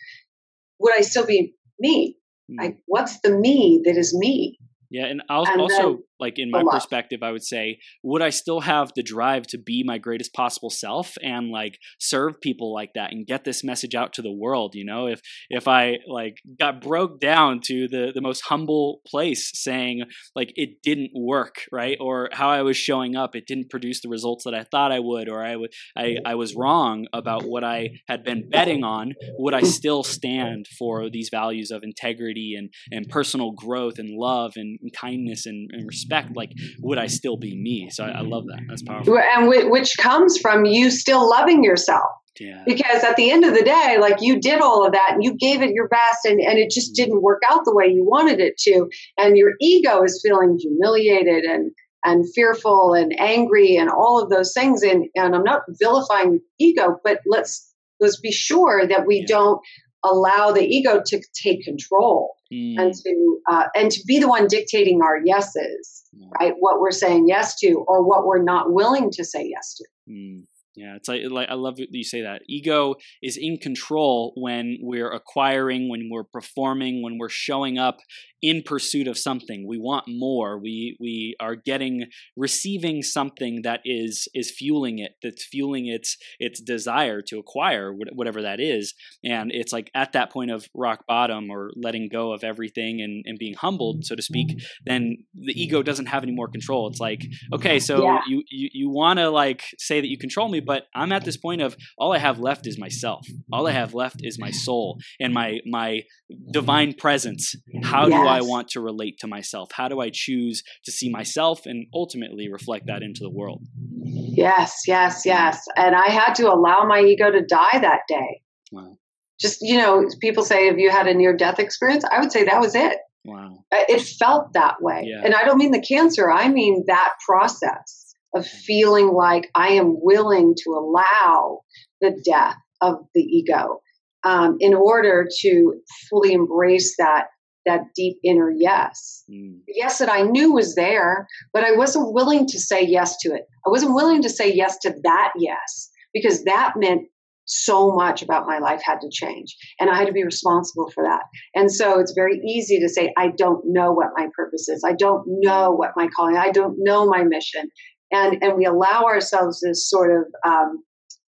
[0.80, 2.18] would I still be me?
[2.52, 2.64] Mm.
[2.64, 4.60] Like, what's the me that is me?
[4.90, 8.62] Yeah, and I'll and also like in my perspective i would say would i still
[8.62, 13.12] have the drive to be my greatest possible self and like serve people like that
[13.12, 15.08] and get this message out to the world you know?
[15.08, 20.04] If if i like got broke down to the the most humble place saying
[20.36, 21.98] like it didn't work right?
[22.00, 25.00] Or how i was showing up it didn't produce the results that i thought i
[25.00, 29.14] would or i would i i was wrong about what i had been betting on
[29.38, 34.54] would i still stand for these values of integrity and and personal growth and love
[34.56, 37.90] and, and kindness and, and respect respect, like would I still be me?
[37.90, 38.62] So I, I love that.
[38.68, 39.18] That's powerful.
[39.18, 42.10] And which comes from you still loving yourself.
[42.40, 42.64] Yeah.
[42.68, 45.34] Because at the end of the day, like you did all of that and you
[45.34, 47.04] gave it your best and, and it just mm-hmm.
[47.04, 48.90] didn't work out the way you wanted it to.
[49.18, 51.72] And your ego is feeling humiliated and
[52.06, 54.84] and fearful and angry and all of those things.
[54.84, 59.36] And and I'm not vilifying ego, but let's let's be sure that we yeah.
[59.36, 59.62] don't
[60.04, 62.76] allow the ego to take control mm.
[62.78, 66.30] and to uh, and to be the one dictating our yeses mm.
[66.40, 69.86] right what we're saying yes to or what we're not willing to say yes to
[70.10, 70.44] mm.
[70.78, 72.44] Yeah, it's like, like I love that you say that.
[72.48, 77.98] Ego is in control when we're acquiring, when we're performing, when we're showing up
[78.42, 79.66] in pursuit of something.
[79.68, 80.60] We want more.
[80.60, 85.14] We we are getting receiving something that is is fueling it.
[85.24, 88.94] That's fueling its its desire to acquire whatever that is.
[89.24, 93.24] And it's like at that point of rock bottom or letting go of everything and,
[93.26, 96.88] and being humbled, so to speak, then the ego doesn't have any more control.
[96.88, 98.20] It's like, okay, so yeah.
[98.28, 101.38] you you, you want to like say that you control me, but I'm at this
[101.38, 103.26] point of all I have left is myself.
[103.52, 106.04] All I have left is my soul and my my
[106.52, 107.56] divine presence.
[107.84, 108.27] How yes.
[108.28, 109.72] Do I want to relate to myself?
[109.74, 113.64] How do I choose to see myself and ultimately reflect that into the world?
[114.04, 115.66] Yes, yes, yes.
[115.76, 118.42] And I had to allow my ego to die that day.
[118.72, 118.98] Wow.
[119.40, 122.04] Just, you know, people say, have you had a near death experience?
[122.10, 122.98] I would say that was it.
[123.24, 123.64] Wow.
[123.72, 125.04] It felt that way.
[125.06, 125.22] Yeah.
[125.24, 129.98] And I don't mean the cancer, I mean that process of feeling like I am
[130.02, 131.62] willing to allow
[132.02, 133.82] the death of the ego
[134.24, 135.74] um, in order to
[136.10, 137.28] fully embrace that
[137.68, 139.24] that deep inner yes.
[139.30, 139.60] Mm.
[139.68, 143.44] Yes that I knew was there, but I wasn't willing to say yes to it.
[143.66, 147.04] I wasn't willing to say yes to that yes because that meant
[147.50, 151.04] so much about my life had to change and I had to be responsible for
[151.06, 151.22] that.
[151.56, 154.84] And so it's very easy to say, I don't know what my purpose is.
[154.86, 157.70] I don't know what my calling, I don't know my mission
[158.12, 160.84] and and we allow ourselves this sort of um,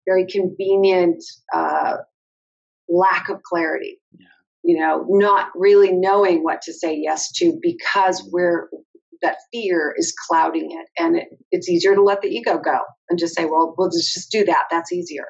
[0.07, 1.23] very convenient
[1.55, 1.97] uh,
[2.89, 3.99] lack of clarity.
[4.19, 4.27] Yeah.
[4.67, 8.69] You know, not really knowing what to say yes to because we're
[9.23, 13.19] that fear is clouding it, and it, it's easier to let the ego go and
[13.19, 14.65] just say, "Well, we'll just, just do that.
[14.71, 15.27] That's easier."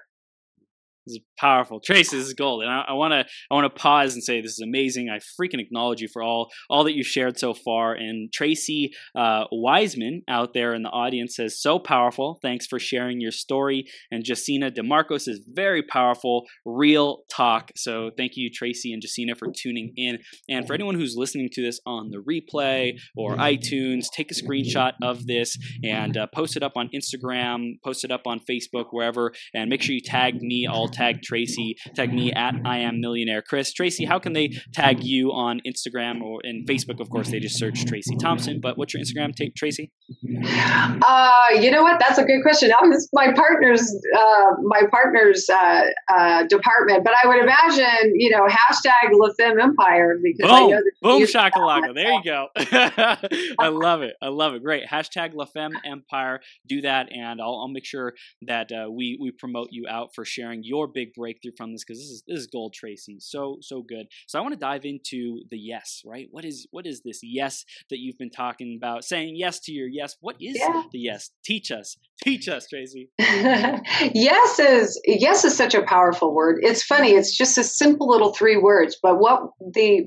[1.06, 1.80] This is powerful.
[1.80, 2.62] Tracy, this is gold.
[2.62, 5.08] And I want to I want to pause and say this is amazing.
[5.08, 7.94] I freaking acknowledge you for all all that you've shared so far.
[7.94, 12.38] And Tracy uh, Wiseman out there in the audience says, so powerful.
[12.42, 13.84] Thanks for sharing your story.
[14.10, 17.70] And Jacina DeMarcos is very powerful, real talk.
[17.76, 20.18] So thank you, Tracy and Jacina, for tuning in.
[20.48, 24.92] And for anyone who's listening to this on the replay or iTunes, take a screenshot
[25.02, 29.32] of this and uh, post it up on Instagram, post it up on Facebook, wherever,
[29.54, 33.42] and make sure you tag me all tag Tracy, tag me at I am millionaire
[33.42, 33.72] Chris.
[33.72, 37.00] Tracy, how can they tag you on Instagram or in Facebook?
[37.00, 38.60] Of course, they just search Tracy Thompson.
[38.60, 39.92] But what's your Instagram, take Tracy?
[40.08, 42.00] Uh, you know what?
[42.00, 42.68] That's a good question.
[42.70, 43.82] That was my partner's
[44.16, 50.18] uh, my partner's uh, uh, department, but I would imagine you know hashtag LaFemme Empire
[50.22, 51.94] because boom, I know boom shakalaka.
[51.94, 52.48] There you go.
[53.58, 54.14] I love it.
[54.22, 54.62] I love it.
[54.62, 56.40] Great hashtag LaFemme Empire.
[56.66, 60.24] Do that, and I'll, I'll make sure that uh, we we promote you out for
[60.24, 63.16] sharing your your big breakthrough from this because this is this is gold, Tracy.
[63.20, 64.06] So so good.
[64.26, 66.28] So I want to dive into the yes, right?
[66.30, 69.04] What is what is this yes that you've been talking about?
[69.04, 70.16] Saying yes to your yes.
[70.20, 70.82] What is yeah.
[70.92, 71.30] the yes?
[71.44, 71.96] Teach us.
[72.22, 73.10] Teach us, Tracy.
[73.18, 76.58] yes is yes is such a powerful word.
[76.62, 77.10] It's funny.
[77.10, 80.04] It's just a simple little three words, but what the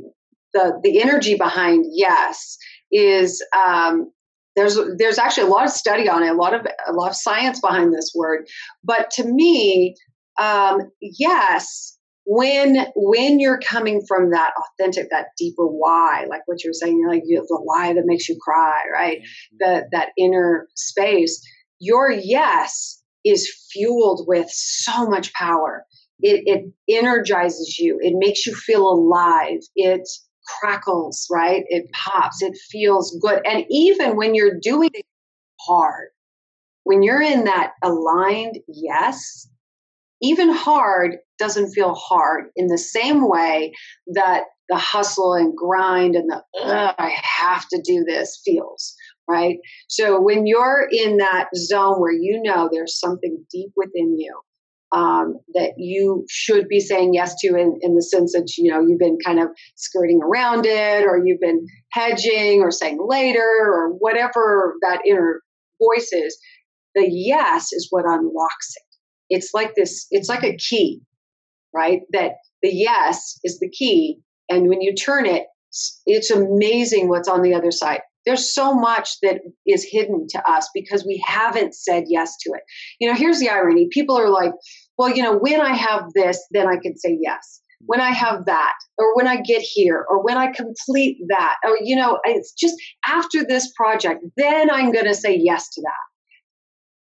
[0.53, 2.57] the the energy behind yes
[2.91, 4.11] is um,
[4.55, 7.15] there's there's actually a lot of study on it, a lot of a lot of
[7.15, 8.47] science behind this word.
[8.83, 9.95] But to me,
[10.39, 16.73] um, yes, when when you're coming from that authentic, that deeper why, like what you're
[16.73, 19.17] saying, you're like you the why that makes you cry, right?
[19.17, 19.57] Mm-hmm.
[19.59, 21.41] That that inner space.
[21.79, 25.85] Your yes is fueled with so much power.
[26.21, 27.97] It, it energizes you.
[28.01, 29.59] It makes you feel alive.
[29.75, 30.07] It
[30.59, 31.63] crackles, right?
[31.67, 32.41] It pops.
[32.41, 33.39] It feels good.
[33.45, 35.05] And even when you're doing it
[35.61, 36.09] hard,
[36.83, 39.47] when you're in that aligned yes,
[40.21, 43.73] even hard doesn't feel hard in the same way
[44.13, 48.93] that the hustle and grind and the I have to do this feels,
[49.27, 49.57] right?
[49.87, 54.39] So when you're in that zone where you know there's something deep within you
[54.91, 58.81] um, that you should be saying yes to in, in the sense that you know
[58.81, 63.89] you've been kind of skirting around it or you've been hedging or saying later or
[63.99, 65.41] whatever that inner
[65.79, 66.37] voice is
[66.95, 68.88] the yes is what unlocks it
[69.29, 71.01] it's like this it's like a key
[71.73, 74.19] right that the yes is the key
[74.49, 75.45] and when you turn it
[76.05, 80.69] it's amazing what's on the other side there's so much that is hidden to us
[80.73, 82.61] because we haven't said yes to it.
[82.99, 84.51] You know, here's the irony people are like,
[84.97, 87.61] well, you know, when I have this, then I can say yes.
[87.85, 91.77] When I have that, or when I get here, or when I complete that, or,
[91.81, 92.75] you know, it's just
[93.07, 95.93] after this project, then I'm going to say yes to that.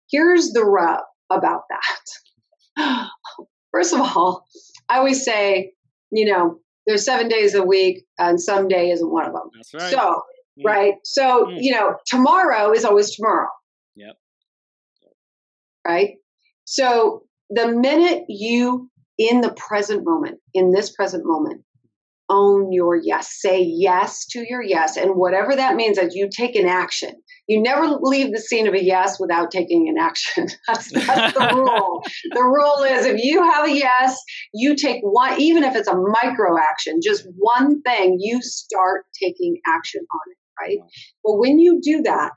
[0.09, 1.01] Here's the rub
[1.31, 3.07] about that.
[3.71, 4.45] First of all,
[4.89, 5.73] I always say,
[6.11, 9.49] you know, there's seven days a week, and some day isn't one of them.
[9.73, 9.91] Right.
[9.91, 10.21] So
[10.59, 10.65] mm.
[10.65, 10.93] right?
[11.03, 11.57] So, mm.
[11.59, 13.49] you know, tomorrow is always tomorrow.
[13.95, 14.15] Yep.
[15.87, 16.09] Right?
[16.65, 21.61] So, the minute you, in the present moment, in this present moment,
[22.27, 26.55] own your yes, say yes to your yes, and whatever that means, that you take
[26.55, 27.11] an action.
[27.47, 30.47] You never leave the scene of a yes without taking an action.
[30.67, 32.03] That's, that's the rule.
[32.31, 34.19] the rule is if you have a yes,
[34.53, 39.59] you take one, even if it's a micro action, just one thing, you start taking
[39.67, 40.79] action on it right?
[41.23, 42.31] But when you do that,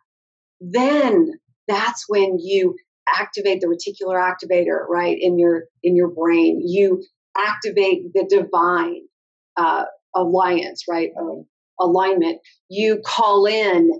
[0.60, 1.32] then
[1.66, 2.76] that's when you
[3.08, 6.62] activate the reticular activator, right, in your in your brain.
[6.64, 7.02] You
[7.36, 9.02] activate the divine
[9.56, 9.84] uh,
[10.14, 11.10] alliance, right,
[11.80, 12.40] alignment.
[12.68, 13.90] You call in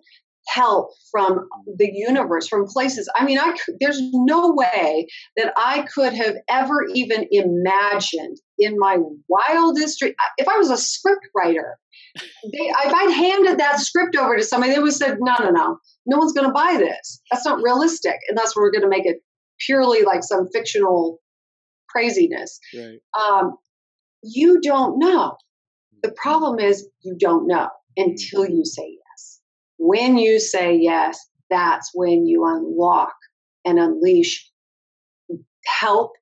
[0.49, 3.11] help from the universe, from places.
[3.17, 8.99] I mean, I there's no way that I could have ever even imagined in my
[9.29, 10.15] wildest dream.
[10.37, 11.79] If I was a script writer,
[12.17, 15.51] they, if I'd handed that script over to somebody, they would have said, "No, no,
[15.51, 17.21] no, no one's going to buy this.
[17.31, 19.19] That's not realistic, and that's where we're going to make it
[19.61, 21.19] purely like some fictional
[21.89, 22.99] craziness." Right.
[23.19, 23.57] Um,
[24.23, 25.37] you don't know.
[26.03, 28.99] The problem is you don't know until you say
[29.79, 31.19] when you say yes,
[31.51, 33.15] that's when you unlock
[33.65, 34.51] and unleash
[35.67, 36.13] help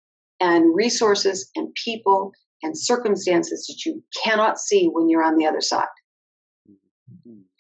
[0.41, 2.33] and resources and people
[2.63, 5.87] and circumstances that you cannot see when you're on the other side.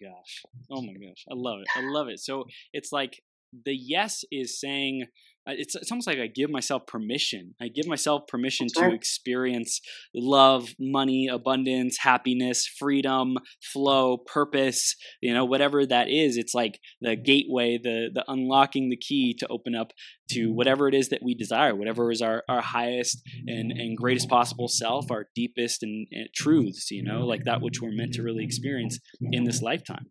[0.00, 0.42] Gosh.
[0.70, 1.24] Oh my gosh.
[1.30, 1.66] I love it.
[1.74, 2.20] I love it.
[2.20, 3.22] So it's like
[3.64, 5.06] the yes is saying
[5.46, 7.54] it's it's almost like I give myself permission.
[7.60, 9.80] I give myself permission to experience
[10.14, 13.36] love, money, abundance, happiness, freedom,
[13.72, 16.36] flow, purpose, you know, whatever that is.
[16.36, 19.92] It's like the gateway, the the unlocking the key to open up
[20.28, 24.28] to whatever it is that we desire, whatever is our, our highest and, and greatest
[24.28, 28.22] possible self, our deepest and, and, truths, you know, like that which we're meant to
[28.22, 28.98] really experience
[29.32, 30.06] in this lifetime.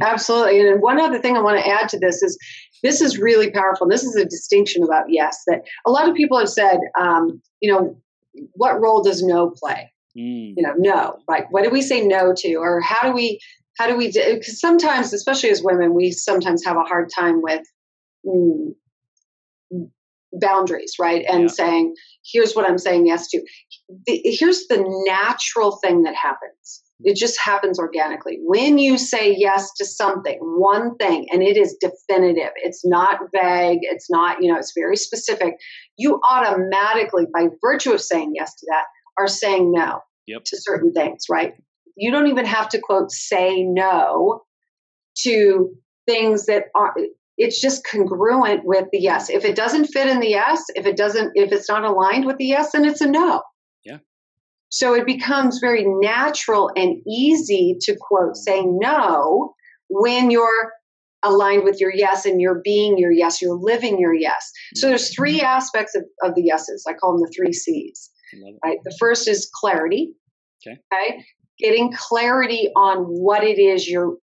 [0.00, 0.60] Absolutely.
[0.60, 2.38] And one other thing I want to add to this is
[2.82, 3.88] this is really powerful.
[3.88, 7.72] This is a distinction about yes that a lot of people have said, um, you
[7.72, 7.96] know,
[8.52, 9.92] what role does no play?
[10.16, 10.54] Mm.
[10.56, 11.44] You know, no, right?
[11.50, 12.54] What do we say no to?
[12.54, 13.38] Or how do we,
[13.78, 17.62] how do we, because sometimes, especially as women, we sometimes have a hard time with,
[18.26, 18.74] mm,
[20.32, 21.24] boundaries, right?
[21.28, 21.48] And yeah.
[21.48, 21.94] saying,
[22.32, 23.42] here's what I'm saying yes to.
[24.06, 26.82] The, here's the natural thing that happens.
[27.00, 28.38] It just happens organically.
[28.42, 33.80] When you say yes to something, one thing, and it is definitive, it's not vague,
[33.82, 35.56] it's not, you know, it's very specific,
[35.98, 38.84] you automatically, by virtue of saying yes to that,
[39.18, 40.42] are saying no yep.
[40.46, 41.54] to certain things, right?
[41.96, 44.42] You don't even have to quote say no
[45.24, 45.74] to
[46.06, 46.94] things that are
[47.38, 49.28] it's just congruent with the yes.
[49.28, 52.38] If it doesn't fit in the yes, if it doesn't, if it's not aligned with
[52.38, 53.42] the yes, then it's a no.
[54.68, 59.54] So it becomes very natural and easy to quote say no
[59.88, 60.72] when you're
[61.22, 64.50] aligned with your yes and you're being your yes, you're living your yes.
[64.74, 65.46] So there's three mm-hmm.
[65.46, 66.84] aspects of, of the yeses.
[66.88, 68.10] I call them the three C's.
[68.64, 68.78] Right.
[68.84, 70.12] The first is clarity.
[70.66, 70.78] Okay.
[70.92, 71.24] Okay.
[71.58, 74.16] Getting clarity on what it is you're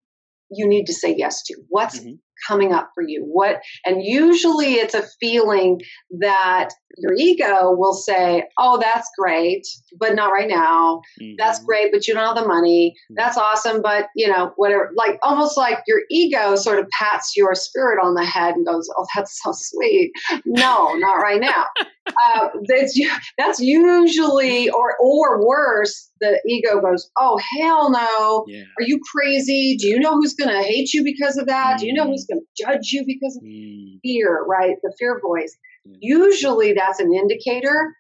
[0.55, 1.57] you need to say yes to.
[1.69, 2.17] What's mm-hmm
[2.47, 3.25] coming up for you?
[3.25, 5.81] What and usually it's a feeling
[6.21, 9.67] that your ego will say, "Oh, that's great,
[9.99, 11.01] but not right now.
[11.21, 11.37] Mm-hmm.
[11.39, 12.95] That's great, but you don't have the money.
[12.95, 13.15] Mm-hmm.
[13.17, 17.55] That's awesome, but you know, whatever." Like almost like your ego sort of pats your
[17.55, 20.13] spirit on the head and goes, "Oh, that's so sweet."
[20.45, 21.67] No, not right now.
[22.07, 22.99] uh, that's
[23.39, 28.63] that's usually or or worse the ego goes oh hell no yeah.
[28.79, 31.81] are you crazy do you know who's going to hate you because of that mm.
[31.81, 34.77] do you know who's going to judge you because of Mm, fear, right?
[34.83, 35.57] The fear voice.
[35.85, 35.97] Yeah.
[36.01, 37.95] Usually that's an indicator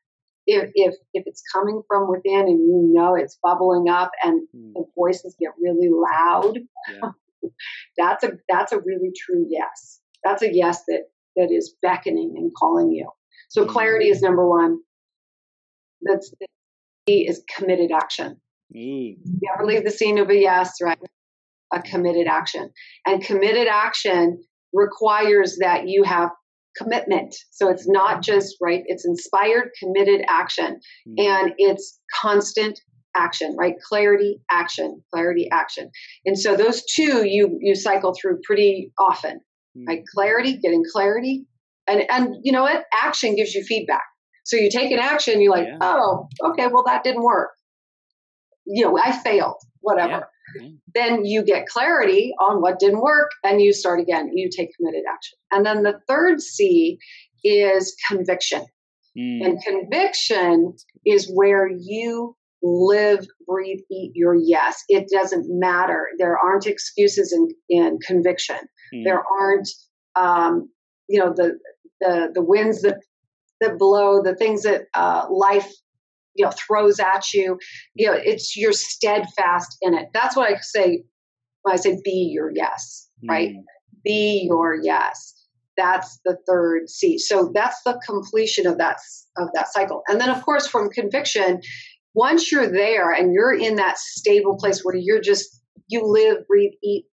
[0.46, 4.72] if, if, if it's coming from within and you know it's bubbling up and mm,
[4.74, 6.58] the voices get really loud.
[6.90, 7.10] Yeah.
[7.98, 10.00] that's a, that's a really true yes.
[10.24, 11.02] That's a yes that,
[11.36, 13.08] that is beckoning and calling you.
[13.48, 13.68] So Mm.
[13.68, 14.78] clarity is number one.
[16.02, 16.46] That's the
[17.06, 18.40] key is committed action.
[18.74, 18.78] Ooh.
[18.78, 19.16] You
[19.54, 20.98] ever leave the scene of a yes, right?
[21.72, 22.70] A committed action.
[23.06, 24.42] And committed action
[24.72, 26.30] requires that you have
[26.76, 27.34] commitment.
[27.50, 28.82] So it's not just, right?
[28.86, 30.80] It's inspired, committed action.
[31.08, 32.78] Mm, And it's constant
[33.14, 33.74] action, right?
[33.86, 35.90] Clarity, action, clarity, action.
[36.24, 39.40] And so those two you you cycle through pretty often,
[39.76, 40.02] mm, right?
[40.14, 41.46] Clarity, getting clarity.
[41.86, 42.84] And and you know what?
[42.94, 44.02] Action gives you feedback.
[44.44, 45.78] So you take an action, you're like, Yeah.
[45.80, 47.50] oh, okay, well that didn't work.
[48.66, 50.28] You know, I failed, whatever.
[50.94, 54.30] Then you get clarity on what didn't work and you start again.
[54.34, 55.38] You take committed action.
[55.50, 56.98] And then the third C
[57.44, 58.64] is conviction.
[59.16, 60.74] mm, And conviction
[61.04, 64.82] is where you live, breathe, eat your yes.
[64.88, 66.08] It doesn't matter.
[66.18, 68.58] There aren't excuses in, in conviction.
[68.94, 69.68] mm, There aren't,
[70.14, 70.68] um,
[71.08, 71.58] you know, the,
[72.00, 72.98] the, the winds that,
[73.60, 75.70] that blow, the things that uh, life,
[76.34, 77.58] you know, throws at you.
[77.94, 80.08] You know, it's you're steadfast in it.
[80.12, 81.04] That's what I say
[81.62, 83.50] when I say be your yes, right?
[83.50, 83.62] mm,
[84.04, 85.34] be your yes
[85.76, 88.98] that's the third c so that's the completion of that
[89.36, 91.60] of that cycle and then of course from conviction
[92.14, 96.72] once you're there and you're in that stable place where you're just you live breathe
[96.82, 97.06] eat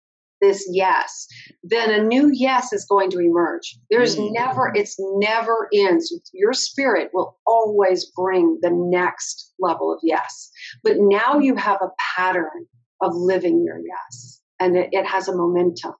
[0.41, 1.26] this yes
[1.62, 3.78] then a new yes is going to emerge.
[3.91, 4.32] There's Mm.
[4.32, 6.14] never it's never ends.
[6.32, 10.51] Your spirit will always bring the next level of yes.
[10.84, 12.66] But now you have a pattern
[13.01, 15.95] of living your yes and it, it has a momentum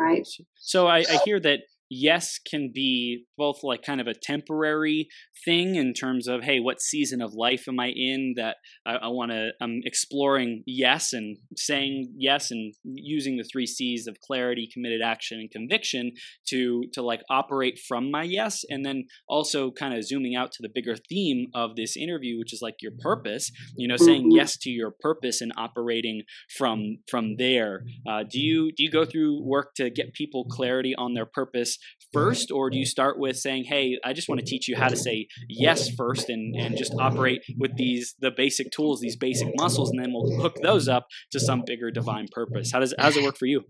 [0.00, 0.26] right?
[0.56, 1.60] So I, I hear that
[1.94, 5.08] yes can be both like kind of a temporary
[5.44, 9.08] thing in terms of hey what season of life am i in that i, I
[9.08, 14.68] want to i'm exploring yes and saying yes and using the three c's of clarity
[14.72, 16.12] committed action and conviction
[16.48, 20.62] to to like operate from my yes and then also kind of zooming out to
[20.62, 24.36] the bigger theme of this interview which is like your purpose you know saying Mhm.
[24.36, 26.22] yes to your purpose and operating
[26.56, 30.94] from from there uh, do you do you go through work to get people clarity
[30.96, 31.78] on their purpose
[32.12, 34.88] first or do you start with saying hey i just want to teach you how
[34.88, 39.48] to say yes first and and just operate with these the basic tools these basic
[39.56, 43.06] muscles and then we'll hook those up to some bigger divine purpose how does how
[43.06, 43.64] does it work for you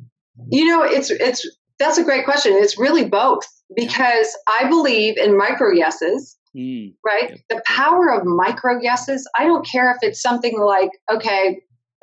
[0.50, 2.52] You know, it's it's that's a great question.
[2.54, 7.30] It's really both because I believe in micro yeses, mm, right?
[7.30, 7.38] Yep.
[7.48, 9.28] The power of micro yeses.
[9.38, 11.60] I don't care if it's something like, okay,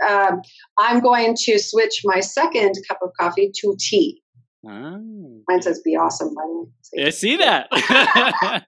[0.08, 0.42] um,
[0.78, 4.22] I'm going to switch my second cup of coffee to tea.
[4.68, 4.98] Ah,
[5.48, 6.68] Mine says "Be awesome," by the way.
[6.82, 7.04] See?
[7.06, 7.68] I see that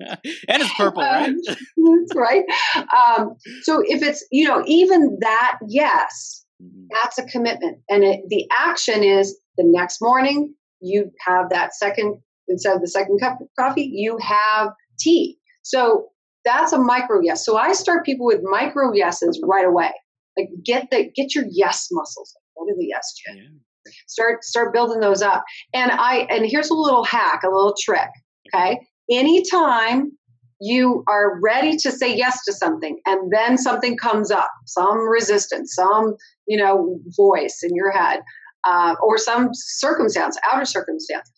[0.48, 2.44] and it's purple right Um, That's right.
[2.76, 6.88] Um, so if it's you know even that yes, Mhm.
[6.92, 12.20] that's a commitment, and it, the action is the next morning you have that second
[12.48, 14.70] instead of the second cup of coffee you have
[15.00, 15.38] tea.
[15.64, 16.08] So
[16.46, 17.46] that's a micro yes.
[17.46, 19.92] So I start people with micro yeses right away.
[20.38, 22.36] Like get the get your yes muscles.
[22.54, 23.60] What are the yes, Jen?
[24.07, 25.43] Start start building those up.
[25.73, 28.09] And i and here's a little hack a little trick
[28.53, 28.79] okay?
[29.09, 30.11] Anytime
[30.59, 35.73] you are ready to say yes to something and then something comes up some resistance
[35.73, 36.15] some
[36.47, 38.19] you know voice in your head
[38.67, 41.32] uh, or some circumstance outer circumstance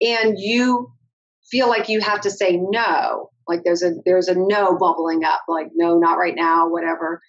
[0.00, 0.90] and you
[1.50, 5.42] feel like you have to say no like there's a there's a no bubbling up
[5.46, 7.20] like no not right now whatever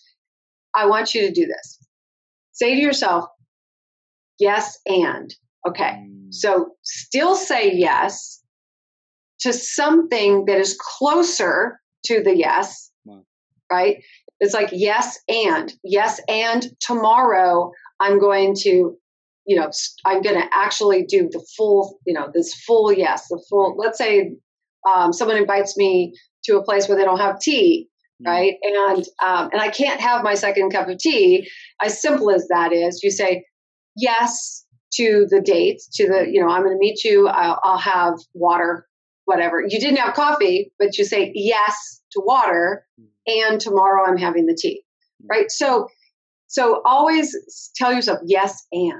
[0.73, 1.79] i want you to do this.
[2.51, 3.25] Say to yourself
[4.39, 5.33] yes and.
[5.67, 5.91] Okay.
[5.91, 8.41] Mm, so still say yes
[9.41, 13.23] to something that is closer to the yes Wow.
[13.71, 13.97] right?
[14.39, 15.73] It's like yes and.
[15.83, 18.97] Yes and tomorrow i'm going to
[19.45, 19.69] you know
[20.05, 23.97] I'm going to actually do the full you know this full yes the full let's
[23.97, 24.31] say
[24.89, 26.13] um, someone invites me
[26.45, 27.89] to a place where they don't have tea
[28.21, 28.53] mm, right?
[28.63, 31.49] And um, and I can't have my second cup of tea.
[31.81, 33.43] As simple as that is, you say
[33.99, 37.27] yes to the date, to the you know I'm going to meet you.
[37.27, 38.87] I'll, I'll have water,
[39.25, 39.61] whatever.
[39.61, 42.85] You didn't have coffee, but you say yes to water,
[43.27, 44.83] and tomorrow I'm having the tea,
[45.29, 45.51] right?
[45.51, 45.87] So
[46.47, 47.35] so always
[47.75, 48.93] tell yourself yes and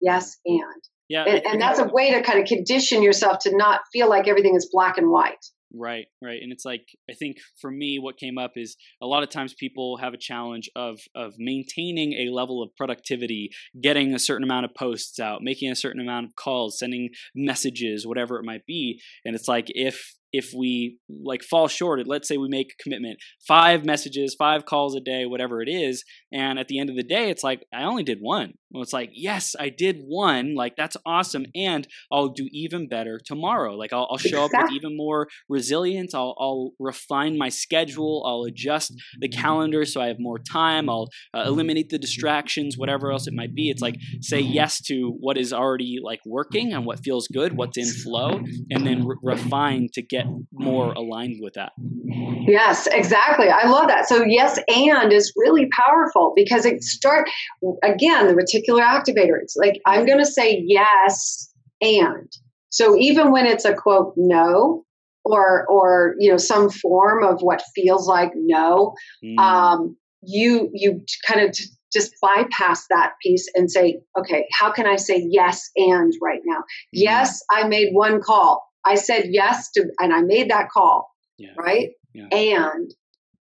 [0.00, 3.80] yes and yeah and, and that's a way to kind of condition yourself to not
[3.92, 5.44] feel like everything is black and white
[5.74, 6.40] Right, right.
[6.42, 9.52] And it's like I think for me what came up is a lot of times
[9.52, 13.50] people have a challenge of of maintaining a level of productivity,
[13.82, 18.06] getting a certain amount of posts out, making a certain amount of calls, sending messages,
[18.06, 19.00] whatever it might be.
[19.24, 23.18] And it's like if if we like fall short let's say we make a commitment
[23.46, 27.02] five messages five calls a day whatever it is and at the end of the
[27.02, 28.54] day it's like i only did one.
[28.70, 30.54] Well it's like yes i did one.
[30.54, 33.74] Like that's awesome and i'll do even better tomorrow.
[33.74, 36.14] Like i'll, I'll show up with even more resilience.
[36.14, 38.24] I'll, I'll refine my schedule.
[38.26, 40.88] I'll adjust the calendar so i have more time.
[40.88, 43.70] I'll uh, eliminate the distractions whatever else it might be.
[43.70, 47.78] It's like say yes to what is already like working and what feels good what's
[47.78, 50.15] in flow and then re- refine to get
[50.52, 51.72] more aligned with that.
[52.46, 53.48] Yes, exactly.
[53.48, 54.08] I love that.
[54.08, 57.28] So yes, and is really powerful because it start
[57.82, 59.40] again the reticular activator.
[59.40, 62.30] It's like I'm going to say yes and.
[62.70, 64.84] So even when it's a quote no
[65.24, 68.94] or or you know some form of what feels like no,
[69.24, 69.38] mm.
[69.38, 71.56] um, you you kind of
[71.92, 76.58] just bypass that piece and say, okay, how can I say yes and right now?
[76.58, 76.62] Mm.
[76.92, 78.66] Yes, I made one call.
[78.86, 81.50] I said yes to, and I made that call, yeah.
[81.58, 81.90] right?
[82.14, 82.28] Yeah.
[82.30, 82.94] And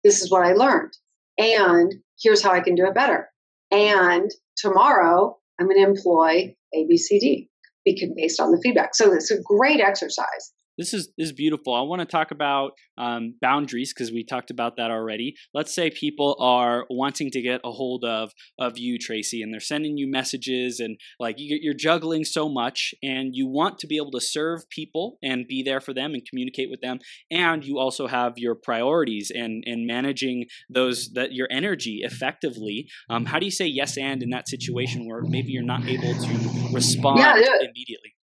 [0.04, 0.92] this is what I learned.
[1.38, 3.28] And here's how I can do it better.
[3.70, 7.48] And tomorrow I'm going to employ ABCD
[7.84, 8.94] because based on the feedback.
[8.94, 11.74] So it's a great exercise this is is beautiful.
[11.74, 15.34] I want to talk about um, boundaries because we talked about that already.
[15.52, 19.60] Let's say people are wanting to get a hold of of you, Tracy, and they're
[19.60, 24.10] sending you messages and like you're juggling so much, and you want to be able
[24.12, 26.98] to serve people and be there for them and communicate with them,
[27.30, 32.88] and you also have your priorities and and managing those that your energy effectively.
[33.10, 36.14] Um, how do you say yes and in that situation where maybe you're not able
[36.14, 38.14] to respond yeah, immediately?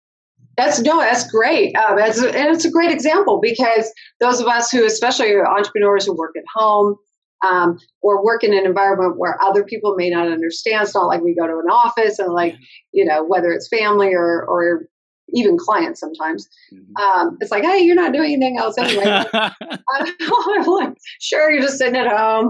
[0.58, 1.76] That's no, that's great.
[1.76, 6.34] Um, and it's a great example because those of us who, especially entrepreneurs who work
[6.36, 6.96] at home
[7.48, 11.22] um, or work in an environment where other people may not understand, it's not like
[11.22, 12.56] we go to an office and like,
[12.92, 14.88] you know, whether it's family or, or
[15.30, 16.48] even clients sometimes.
[16.74, 17.04] Mm-hmm.
[17.04, 19.06] Um, it's like, hey, you're not doing anything else anyway.
[19.34, 22.50] I'm like, sure, you're just sitting at home.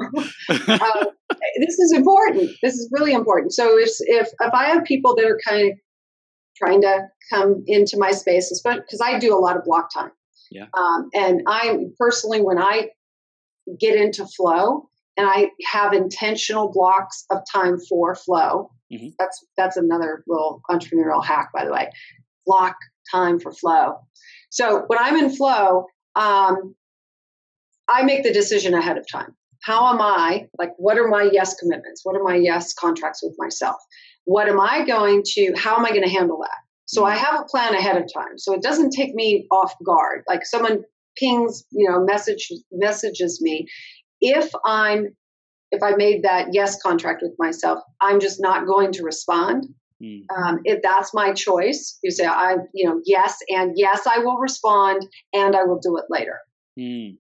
[0.50, 1.06] uh,
[1.60, 2.52] this is important.
[2.62, 3.54] This is really important.
[3.54, 5.78] So if if if I have people that are kind of
[6.58, 10.12] trying to come into my spaces, but because I do a lot of block time.
[10.52, 10.66] Yeah.
[10.78, 12.90] Um, and I personally, when I
[13.80, 19.10] get into flow and I have intentional blocks of time for flow, mm-hmm.
[19.20, 21.90] that's that's another little entrepreneurial hack, by the way.
[22.46, 22.76] Block
[23.12, 23.98] time for flow.
[24.50, 25.86] So when I'm in flow,
[26.16, 26.76] um,
[27.90, 29.36] I make the decision ahead of time.
[29.64, 30.72] How am I like?
[30.78, 32.02] What are my yes commitments?
[32.04, 33.78] What are my yes contracts with myself?
[34.28, 36.58] What am I going to, how am I going to handle that?
[36.86, 38.38] So I have a plan ahead of time.
[38.38, 40.24] So it doesn't take me off guard.
[40.28, 40.84] Like someone
[41.18, 43.68] pings, you know, message messages me.
[44.20, 45.08] If I'm
[45.72, 49.66] if I made that yes contract with myself, I'm just not going to respond.
[50.02, 50.24] Mm.
[50.36, 54.38] Um, if that's my choice, you say I, you know, yes, and yes, I will
[54.38, 56.40] respond, and I will do it later.
[56.78, 57.18] Mm.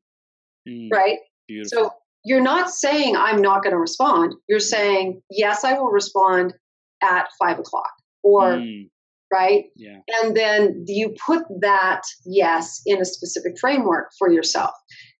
[0.67, 0.91] Mm.
[0.91, 1.19] Right.
[1.47, 1.85] Beautiful.
[1.85, 1.91] So
[2.23, 4.33] you're not saying I'm not going to respond.
[4.47, 6.53] You're saying yes, I will respond,
[7.01, 7.91] at five o'clock
[8.23, 8.89] or mm.
[9.31, 9.99] right yeah.
[10.21, 14.71] and then you put that yes in a specific framework for yourself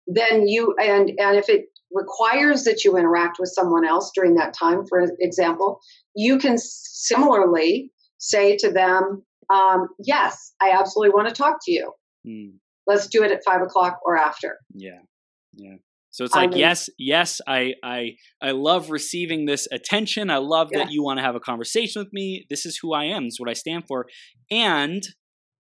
[0.07, 4.53] then you and and if it requires that you interact with someone else during that
[4.53, 5.79] time for example
[6.15, 9.23] you can similarly say to them
[9.53, 11.91] um, yes i absolutely want to talk to you
[12.27, 12.51] mm.
[12.87, 14.99] let's do it at five o'clock or after yeah
[15.53, 15.75] yeah
[16.17, 20.31] so it's like, yes, yes, I, I, I love receiving this attention.
[20.31, 20.79] I love yeah.
[20.79, 22.47] that you want to have a conversation with me.
[22.49, 23.25] This is who I am.
[23.25, 24.07] This is what I stand for.
[24.49, 25.03] And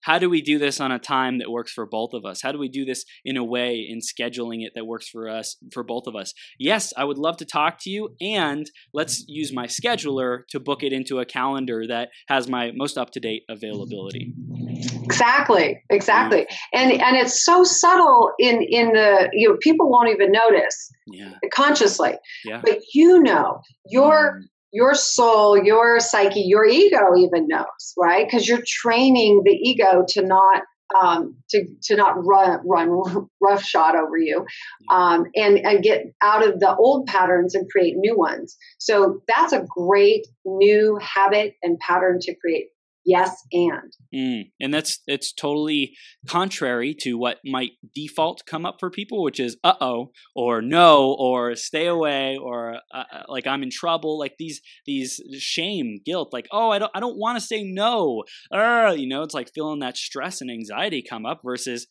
[0.04, 2.42] how do we do this on a time that works for both of us?
[2.42, 5.56] How do we do this in a way in scheduling it that works for us,
[5.72, 6.34] for both of us?
[6.58, 10.82] Yes, I would love to talk to you, and let's use my scheduler to book
[10.82, 14.34] it into a calendar that has my most up to date availability.
[15.02, 20.30] Exactly, exactly, and and it's so subtle in in the you know people won't even
[20.30, 21.32] notice yeah.
[21.50, 22.12] consciously,
[22.44, 22.60] yeah.
[22.62, 28.26] but you know your mm your soul, your psyche, your ego even knows, right?
[28.26, 30.64] Because you're training the ego to not
[31.00, 34.44] um, to to not run run roughshod over you,
[34.90, 38.56] um, and and get out of the old patterns and create new ones.
[38.78, 42.66] So that's a great new habit and pattern to create
[43.04, 43.92] yes and.
[44.14, 45.94] Mm, and that's it's totally
[46.28, 51.54] contrary to what might default come up for people which is uh-oh or no or
[51.54, 56.46] stay away or uh, uh like i'm in trouble like these these shame guilt like
[56.52, 58.24] oh i don't i don't want to say no.
[58.52, 61.86] Uh, you know it's like feeling that stress and anxiety come up versus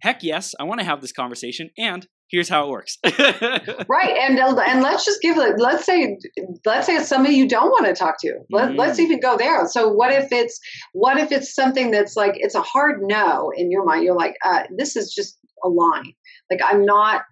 [0.00, 2.98] heck yes, I want to have this conversation, and here's how it works.
[3.04, 5.58] right, and and let's just give it.
[5.58, 6.16] Let's say
[6.64, 8.40] let's say it's somebody you don't want to talk to.
[8.50, 8.78] Let, mm.
[8.78, 9.66] Let's even go there.
[9.68, 10.58] So what if it's
[10.92, 14.04] what if it's something that's like it's a hard no in your mind?
[14.04, 16.12] You're like, uh, this is just a line.
[16.50, 17.22] Like I'm not.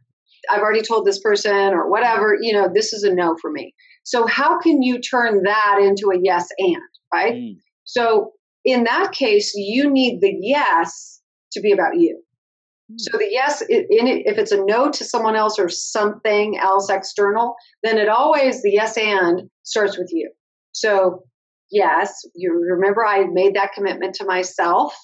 [0.51, 2.37] I've already told this person or whatever.
[2.41, 3.75] You know, this is a no for me.
[4.05, 6.83] So how can you turn that into a yes and
[7.13, 7.35] right?
[7.35, 7.57] Mm.
[7.85, 8.33] So
[8.65, 11.21] in that case, you need the yes
[11.53, 12.23] to be about you.
[12.97, 16.89] So the yes, it, it, if it's a no to someone else or something else
[16.89, 20.31] external, then it always the yes and starts with you.
[20.73, 21.23] So
[21.71, 24.97] yes, you remember I made that commitment to myself.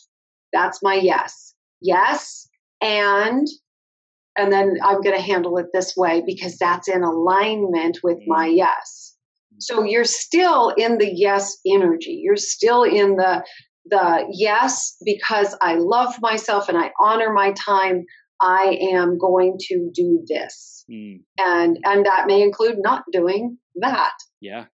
[0.53, 1.55] That's my yes.
[1.83, 2.49] Yes,
[2.81, 3.47] and
[4.37, 8.49] and then I'm going to handle it this way because that's in alignment with my
[8.49, 8.57] mm.
[8.57, 9.15] yes.
[9.59, 12.21] So you're still in the yes energy.
[12.25, 13.45] You're still in the
[13.87, 18.05] the yes, because I love myself and I honor my time,
[18.41, 20.85] I am going to do this.
[20.91, 21.21] Mm.
[21.39, 24.15] And and that may include not doing that.
[24.41, 24.67] Yeah.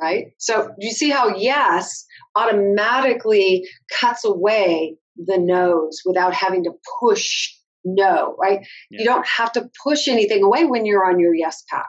[0.00, 0.26] Right?
[0.38, 2.06] So you see how yes
[2.36, 3.64] automatically
[4.00, 7.52] cuts away the no's without having to push
[7.84, 8.60] no, right?
[8.90, 9.00] Yeah.
[9.00, 11.84] You don't have to push anything away when you're on your yes path.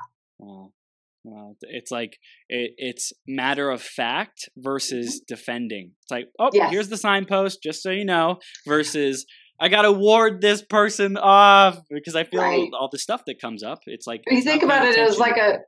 [1.30, 2.18] Well, it's like
[2.48, 5.34] it, it's matter of fact versus mm-hmm.
[5.34, 5.92] defending.
[6.04, 6.72] It's like, oh, yes.
[6.72, 9.26] here's the signpost, just so you know, versus
[9.62, 12.70] I got to ward this person off because I feel right.
[12.74, 13.80] all the stuff that comes up.
[13.86, 15.60] It's like you think about it as like a,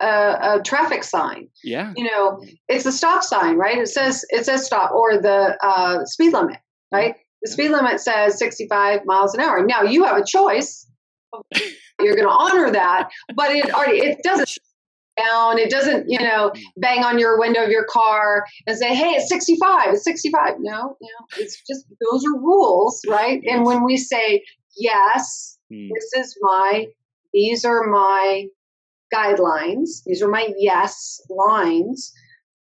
[0.00, 0.06] a,
[0.58, 1.48] a traffic sign.
[1.64, 3.78] Yeah, you know, it's a stop sign, right?
[3.78, 6.58] It says it says stop or the uh, speed limit,
[6.92, 7.16] right?
[7.42, 9.64] The speed limit says 65 miles an hour.
[9.66, 10.86] Now you have a choice.
[12.00, 14.48] You're going to honor that, but it already it doesn't
[15.20, 15.58] down.
[15.58, 19.28] It doesn't, you know, bang on your window of your car and say, "Hey, it's
[19.28, 19.94] 65.
[19.94, 21.08] It's 65." No, no,
[21.38, 23.40] it's just those are rules, right?
[23.44, 24.42] And when we say
[24.76, 25.88] yes, hmm.
[25.94, 26.86] this is my,
[27.32, 28.46] these are my
[29.14, 30.02] guidelines.
[30.06, 32.12] These are my yes lines.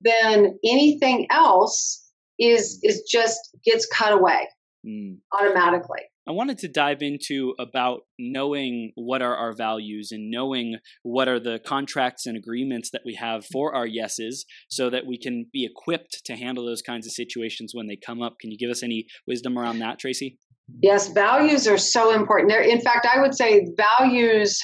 [0.01, 2.03] Then anything else
[2.39, 4.49] is is just gets cut away
[4.85, 5.15] hmm.
[5.33, 6.03] automatically.
[6.27, 11.39] I wanted to dive into about knowing what are our values and knowing what are
[11.39, 15.67] the contracts and agreements that we have for our yeses so that we can be
[15.67, 18.39] equipped to handle those kinds of situations when they come up.
[18.41, 20.39] Can you give us any wisdom around that, Tracy?
[20.83, 22.51] Yes, values are so important.
[22.51, 24.59] There in fact, I would say values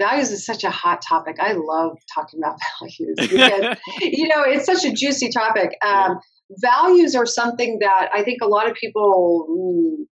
[0.00, 1.36] values is such a hot topic.
[1.40, 5.70] I love talking about values because you know, it's such a juicy topic.
[5.84, 6.20] Um,
[6.50, 10.04] values are something that I think a lot of people mm,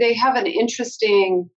[0.00, 1.50] they have an interesting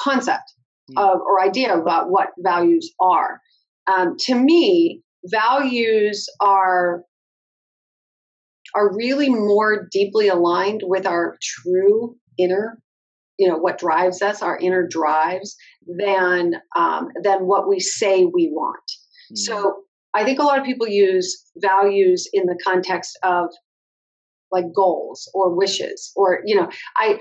[0.00, 0.52] concept
[0.90, 1.00] mm.
[1.00, 3.40] of, or idea about what values are.
[3.86, 7.02] Um, to me, values are
[8.74, 12.78] are really more deeply aligned with our true inner
[13.38, 15.56] you know what drives us our inner drives
[15.98, 18.90] than um, than what we say we want
[19.32, 19.38] mm.
[19.38, 19.76] so
[20.14, 23.48] i think a lot of people use values in the context of
[24.50, 27.18] like goals or wishes or you know i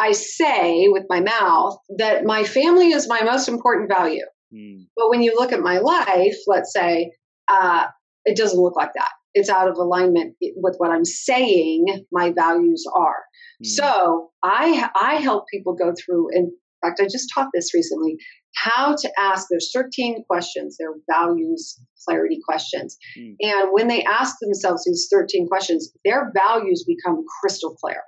[0.00, 4.24] I say with my mouth that my family is my most important value.
[4.54, 4.86] Mm.
[4.96, 7.12] But when you look at my life, let's say,
[7.48, 7.86] uh,
[8.24, 9.10] it doesn't look like that.
[9.34, 13.22] It's out of alignment with what I'm saying my values are.
[13.62, 13.66] Mm.
[13.66, 16.34] So I I help people go through.
[16.34, 16.50] In
[16.82, 18.16] fact, I just taught this recently.
[18.56, 19.46] How to ask.
[19.48, 20.76] There's 13 questions.
[20.78, 21.78] They're values
[22.08, 23.36] clarity questions, mm.
[23.40, 28.02] and when they ask themselves these 13 questions, their values become crystal clear.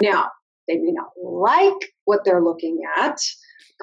[0.00, 0.28] Now,
[0.70, 3.18] they may not like what they're looking at.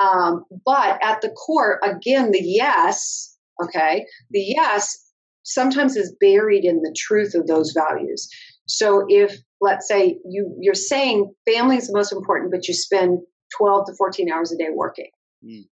[0.02, 4.98] Um, but at the core, again, the yes, okay, the yes
[5.44, 8.30] sometimes is buried in the truth of those values.
[8.68, 13.20] So if, let's say, you, you're saying family is the most important, but you spend
[13.58, 15.10] 12 to 14 hours a day working.
[15.46, 15.66] Mm.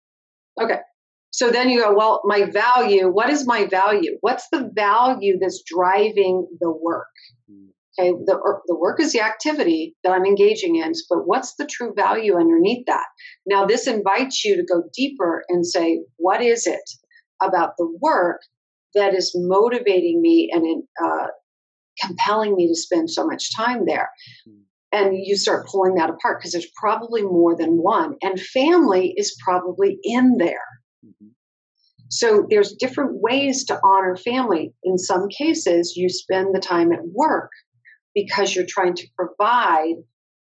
[0.62, 0.80] Okay.
[1.32, 4.18] So then you go, well, my value, what is my value?
[4.22, 7.08] What's the value that's driving the work?
[7.52, 7.70] Mm.
[8.00, 11.94] Okay, the, the work is the activity that I'm engaging in, but what's the true
[11.96, 13.06] value underneath that?
[13.46, 16.82] Now, this invites you to go deeper and say, what is it
[17.42, 18.42] about the work
[18.96, 21.28] that is motivating me and uh,
[22.04, 24.10] compelling me to spend so much time there?
[24.48, 24.60] Mm-hmm.
[24.92, 29.38] And you start pulling that apart because there's probably more than one, and family is
[29.44, 30.66] probably in there.
[31.06, 31.28] Mm-hmm.
[32.10, 34.74] So there's different ways to honor family.
[34.84, 37.52] In some cases, you spend the time at work
[38.14, 39.96] because you're trying to provide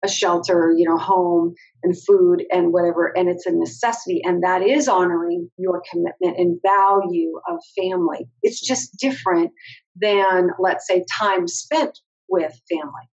[0.03, 4.23] a shelter, you know, home and food and whatever, and it's a necessity.
[4.25, 8.27] And that is honoring your commitment and value of family.
[8.43, 9.53] It's just different
[9.97, 11.99] than, let's say, time spent
[12.29, 13.11] with family.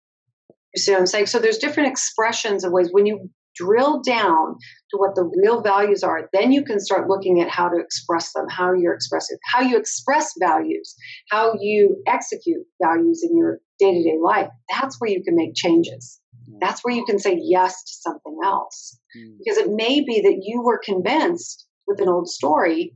[0.76, 1.28] You see what I'm saying?
[1.28, 2.90] So there's different expressions of ways.
[2.92, 4.56] When you drill down
[4.92, 8.34] to what the real values are, then you can start looking at how to express
[8.34, 10.96] them, how you're expressing, how you express values,
[11.30, 14.50] how you execute values in your day to day life.
[14.70, 16.20] That's where you can make changes.
[16.62, 19.00] That's where you can say yes to something else.
[19.18, 19.38] Mm.
[19.40, 22.96] Because it may be that you were convinced with an old story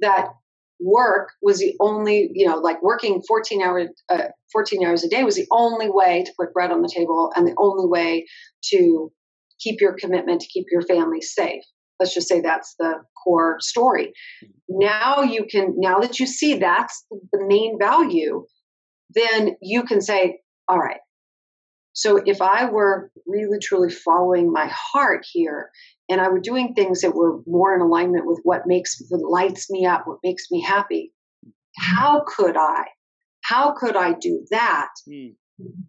[0.00, 0.28] that
[0.80, 5.24] work was the only, you know, like working 14 hours, uh, 14 hours a day
[5.24, 8.26] was the only way to put bread on the table and the only way
[8.70, 9.10] to
[9.60, 11.62] keep your commitment to keep your family safe.
[12.00, 14.12] Let's just say that's the core story.
[14.68, 18.46] Now you can, now that you see that's the main value,
[19.14, 21.00] then you can say, all right,
[21.94, 25.70] so if I were really truly following my heart here
[26.08, 29.70] and I were doing things that were more in alignment with what makes what lights
[29.70, 31.12] me up, what makes me happy,
[31.78, 32.86] how could I?
[33.42, 35.34] How could I do that mm.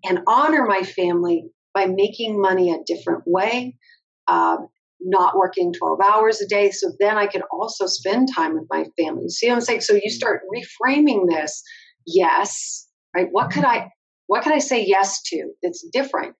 [0.03, 1.45] and honor my family
[1.75, 3.75] by making money a different way,
[4.27, 4.69] um,
[5.01, 6.71] not working 12 hours a day.
[6.71, 9.27] So then I can also spend time with my family.
[9.27, 9.81] See what I'm saying?
[9.81, 11.61] So you start reframing this.
[12.07, 13.27] Yes, right?
[13.29, 13.89] What could I
[14.27, 16.35] what can I say yes to that's different?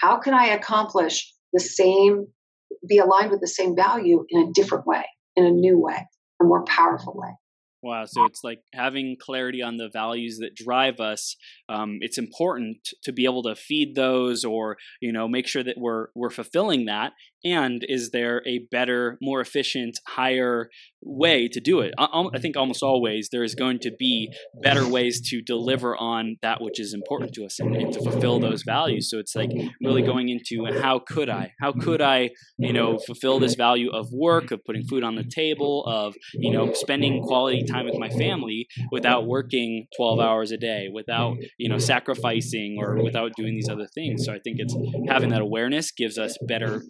[0.00, 2.26] How can I accomplish the same,
[2.86, 5.04] be aligned with the same value in a different way,
[5.36, 6.06] in a new way,
[6.40, 7.30] a more powerful way?
[7.82, 8.04] Wow.
[8.06, 11.36] So it's like having clarity on the values that drive us.
[11.68, 15.76] Um, it's important to be able to feed those or, you know, make sure that
[15.76, 17.12] we're, we're fulfilling that.
[17.44, 20.70] And is there a better, more efficient, higher
[21.00, 21.92] way to do it?
[21.98, 24.32] I, I think almost always there is going to be
[24.62, 28.38] better ways to deliver on that which is important to us and, and to fulfill
[28.38, 29.10] those values.
[29.10, 29.50] So it's like
[29.82, 31.52] really going into uh, how could I?
[31.60, 35.24] How could I, you know, fulfill this value of work, of putting food on the
[35.24, 40.56] table, of, you know, spending quality time with my family without working 12 hours a
[40.56, 44.24] day, without, you know, sacrificing or without doing these other things.
[44.24, 44.76] So I think it's
[45.08, 46.82] having that awareness gives us better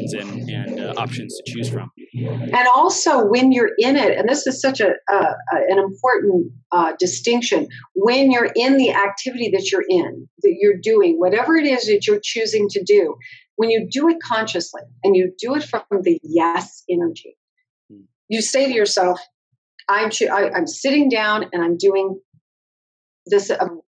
[0.00, 1.90] actions and, and uh, options to choose from.
[2.14, 6.92] And also when you're in it, and this is such a, uh, an important uh,
[6.98, 11.86] distinction, when you're in the activity that you're in, that you're doing, whatever it is
[11.86, 13.16] that you're choosing to do,
[13.56, 17.36] when you do it consciously and you do it from the yes energy,
[17.90, 18.02] hmm.
[18.28, 19.20] you say to yourself,
[19.88, 22.20] I'm, I, am sitting down and I'm doing
[23.26, 23.50] this.
[23.50, 23.80] Um,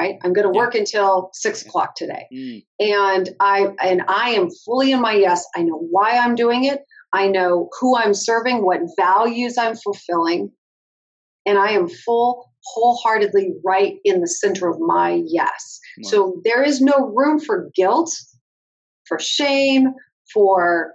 [0.00, 0.80] right, I'm going to work yeah.
[0.80, 2.64] until six o'clock today, mm.
[2.78, 5.44] and I and I am fully in my yes.
[5.54, 6.80] I know why I'm doing it.
[7.12, 10.52] I know who I'm serving, what values I'm fulfilling,
[11.46, 15.80] and I am full wholeheartedly right in the center of my yes.
[15.98, 16.10] Wow.
[16.10, 18.10] So there is no room for guilt,
[19.06, 19.94] for shame,
[20.32, 20.94] for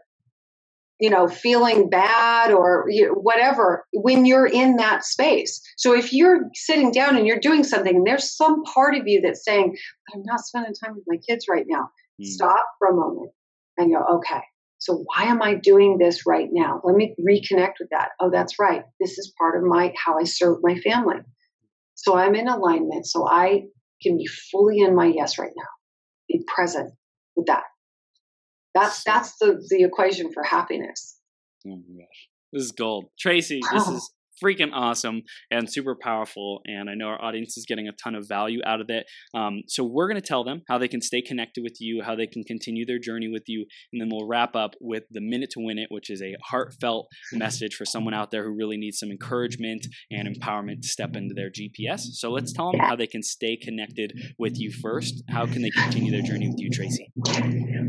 [1.00, 5.62] you know, feeling bad or whatever when you're in that space.
[5.78, 9.22] So if you're sitting down and you're doing something and there's some part of you
[9.22, 9.76] that's saying,
[10.14, 11.90] I'm not spending time with my kids right now,
[12.22, 12.26] mm.
[12.26, 13.32] stop for a moment
[13.78, 14.42] and go, okay,
[14.78, 16.80] so why am I doing this right now?
[16.84, 18.10] Let me reconnect with that.
[18.20, 18.84] Oh, that's right.
[19.00, 21.18] This is part of my how I serve my family.
[21.96, 23.06] So I'm in alignment.
[23.08, 23.64] So I
[24.02, 25.64] can be fully in my yes right now.
[26.30, 26.94] Be present
[27.36, 27.64] with that.
[28.76, 31.20] That's that's the the equation for happiness.
[31.66, 33.62] Oh my gosh, this is gold, Tracy.
[33.72, 34.12] This is
[34.44, 36.62] freaking awesome and super powerful.
[36.66, 39.06] And I know our audience is getting a ton of value out of it.
[39.34, 42.16] Um, so we're going to tell them how they can stay connected with you, how
[42.16, 43.66] they can continue their journey with you.
[43.92, 47.08] And then we'll wrap up with the minute to win it, which is a heartfelt
[47.34, 51.34] message for someone out there who really needs some encouragement and empowerment to step into
[51.34, 52.02] their GPS.
[52.14, 55.24] So let's tell them how they can stay connected with you first.
[55.30, 57.12] How can they continue their journey with you, Tracy?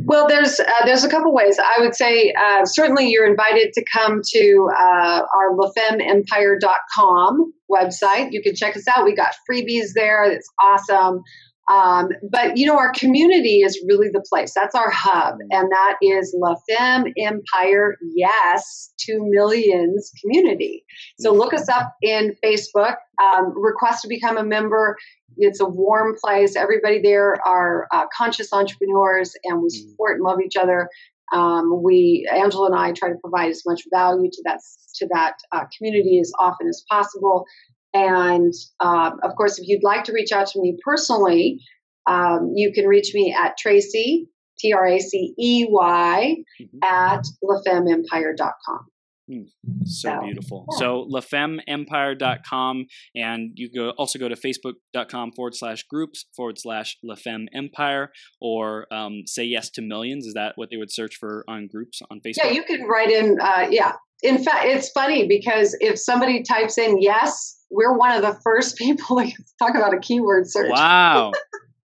[0.04, 1.58] Well, there's uh, there's a couple ways.
[1.58, 6.35] I would say uh, certainly you're invited to come to uh, our La Femme Empire
[6.36, 8.28] empire.com website.
[8.32, 9.04] You can check us out.
[9.04, 10.24] We got freebies there.
[10.24, 11.22] It's awesome.
[11.68, 14.52] Um, but you know, our community is really the place.
[14.54, 17.96] That's our hub, and that is La Femme Empire.
[18.14, 20.84] Yes, to millions community.
[21.18, 22.94] So look us up in Facebook.
[23.20, 24.96] Um, request to become a member.
[25.38, 26.54] It's a warm place.
[26.54, 29.90] Everybody there are uh, conscious entrepreneurs, and we mm.
[29.90, 30.88] support and love each other.
[31.32, 34.60] Um, we, Angela and I, try to provide as much value to that
[34.96, 37.44] to that uh, community as often as possible.
[37.92, 41.60] And uh, of course, if you'd like to reach out to me personally,
[42.06, 46.78] um, you can reach me at Tracy T R A C E Y mm-hmm.
[46.82, 48.86] at lafemmeempire.com.
[49.30, 49.46] Mm,
[49.84, 50.66] so, so, beautiful.
[50.72, 50.78] Yeah.
[50.78, 57.46] So lafemmeempire.com and you go also go to facebook.com forward slash groups forward slash lafemme
[57.54, 58.10] empire
[58.40, 60.26] or um, say yes to millions.
[60.26, 62.44] Is that what they would search for on groups on Facebook?
[62.44, 63.38] Yeah, you can write in.
[63.40, 63.92] Uh, yeah.
[64.22, 68.76] In fact, it's funny because if somebody types in yes, we're one of the first
[68.78, 70.70] people to talk about a keyword search.
[70.70, 71.32] Wow.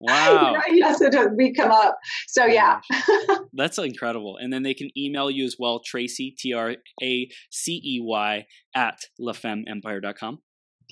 [0.01, 0.55] Wow.
[0.69, 1.29] yes, it does.
[1.37, 1.97] We come up.
[2.27, 2.81] So yeah.
[3.53, 4.37] That's incredible.
[4.37, 8.45] And then they can email you as well, Tracy, T R A C E Y,
[8.75, 10.39] at lafemmeempire.com.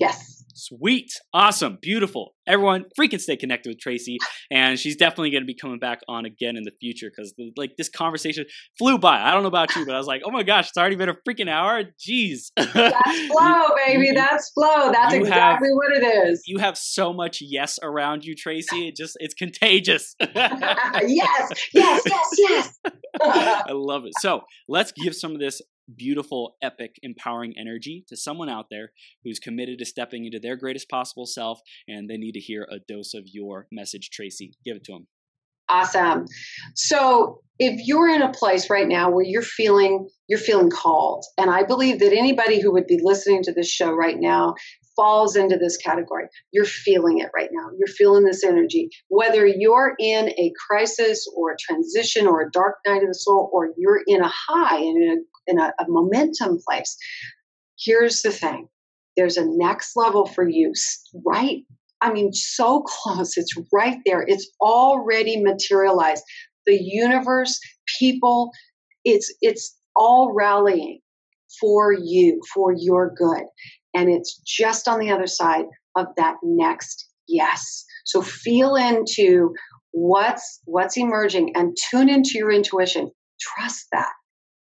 [0.00, 0.44] Yes.
[0.54, 1.12] Sweet.
[1.32, 1.78] Awesome.
[1.80, 2.34] Beautiful.
[2.46, 4.18] Everyone freaking stay connected with Tracy.
[4.50, 7.76] And she's definitely going to be coming back on again in the future because like
[7.78, 8.44] this conversation
[8.78, 9.20] flew by.
[9.20, 11.08] I don't know about you, but I was like, oh my gosh, it's already been
[11.08, 11.84] a freaking hour.
[11.98, 12.50] Jeez.
[12.56, 14.12] That's flow, baby.
[14.12, 14.92] That's flow.
[14.92, 16.42] That's exactly have, what it is.
[16.46, 18.88] You have so much yes around you, Tracy.
[18.88, 20.14] It just, it's contagious.
[20.20, 22.78] yes, yes, yes, yes.
[23.22, 24.12] I love it.
[24.20, 25.62] So let's give some of this
[25.96, 28.92] beautiful, epic, empowering energy to someone out there
[29.24, 32.78] who's committed to stepping into their greatest possible self and they need to hear a
[32.78, 34.52] dose of your message, Tracy.
[34.64, 35.06] Give it to them.
[35.68, 36.26] Awesome.
[36.74, 41.48] So if you're in a place right now where you're feeling you're feeling called, and
[41.48, 44.54] I believe that anybody who would be listening to this show right now
[44.96, 46.26] falls into this category.
[46.52, 47.68] You're feeling it right now.
[47.78, 48.90] You're feeling this energy.
[49.08, 53.48] Whether you're in a crisis or a transition or a dark night of the soul,
[53.52, 56.96] or you're in a high and in a in a, a momentum place.
[57.78, 58.68] Here's the thing
[59.16, 60.72] there's a next level for you,
[61.26, 61.62] right?
[62.00, 63.36] I mean, so close.
[63.36, 64.24] It's right there.
[64.26, 66.24] It's already materialized.
[66.66, 67.58] The universe,
[67.98, 68.50] people,
[69.04, 71.00] it's it's all rallying
[71.60, 73.44] for you, for your good.
[73.94, 75.64] And it's just on the other side
[75.96, 77.84] of that next yes.
[78.04, 79.54] So feel into
[79.92, 83.10] what's what's emerging and tune into your intuition.
[83.40, 84.12] Trust that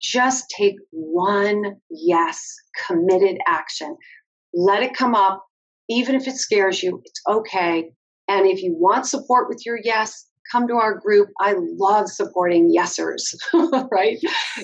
[0.01, 2.55] just take one yes,
[2.87, 3.95] committed action.
[4.53, 5.45] Let it come up,
[5.89, 7.91] even if it scares you, it's okay.
[8.27, 11.29] And if you want support with your yes, come to our group.
[11.39, 13.21] I love supporting yesers,
[13.91, 14.17] right?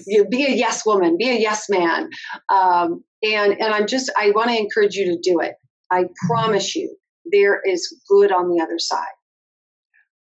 [0.05, 2.09] You be a yes woman, be a yes man.
[2.49, 5.53] Um, and, and I'm just, I want to encourage you to do it.
[5.91, 6.95] I promise you,
[7.31, 9.05] there is good on the other side.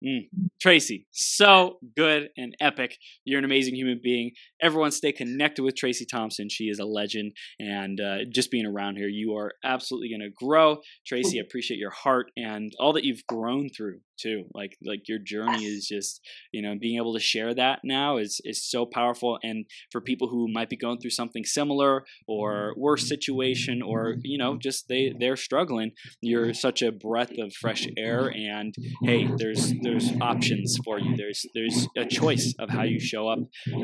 [0.05, 0.27] Mm.
[0.61, 2.97] Tracy, so good and epic.
[3.23, 4.31] You're an amazing human being.
[4.61, 6.49] Everyone stay connected with Tracy Thompson.
[6.49, 7.33] She is a legend.
[7.59, 10.77] And uh, just being around here, you are absolutely going to grow.
[11.07, 14.45] Tracy, I appreciate your heart and all that you've grown through too.
[14.53, 16.21] Like like your journey is just
[16.51, 19.39] you know being able to share that now is is so powerful.
[19.43, 24.37] And for people who might be going through something similar or worse situation or you
[24.37, 28.31] know just they they're struggling, you're such a breath of fresh air.
[28.33, 31.15] And hey, there's there's options for you.
[31.17, 33.39] There's there's a choice of how you show up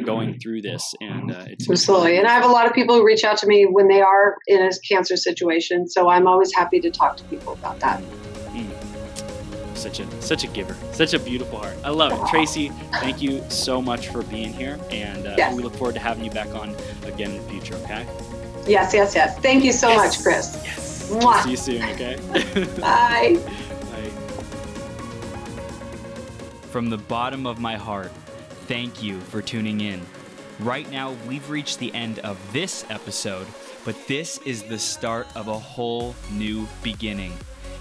[0.06, 0.94] going through this.
[1.02, 2.18] And uh, it's absolutely.
[2.18, 4.38] And I have a lot of people who reach out to me when they are
[4.48, 5.88] in a cancer situation.
[5.88, 8.02] So I'm always happy to talk to people about that
[9.80, 11.76] such a such a giver, such a beautiful heart.
[11.84, 12.70] I love it, Tracy.
[13.00, 15.56] Thank you so much for being here, and uh, yes.
[15.56, 17.76] we look forward to having you back on again in the future.
[17.76, 18.06] Okay.
[18.68, 19.40] Yes, yes, yes.
[19.40, 19.98] Thank you so yes.
[19.98, 20.62] much, Chris.
[20.64, 21.10] Yes.
[21.10, 21.44] Mwah.
[21.44, 21.84] See you soon.
[21.84, 22.18] Okay.
[22.80, 23.40] Bye.
[23.46, 24.10] Bye.
[26.70, 28.12] From the bottom of my heart,
[28.68, 30.06] thank you for tuning in.
[30.60, 33.48] Right now, we've reached the end of this episode,
[33.86, 37.34] but this is the start of a whole new beginning.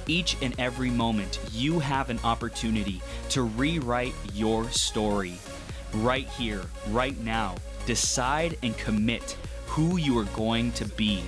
[0.08, 5.34] Each and every moment, you have an opportunity to rewrite your story.
[5.92, 9.36] Right here, right now, decide and commit
[9.66, 11.18] who you are going to be.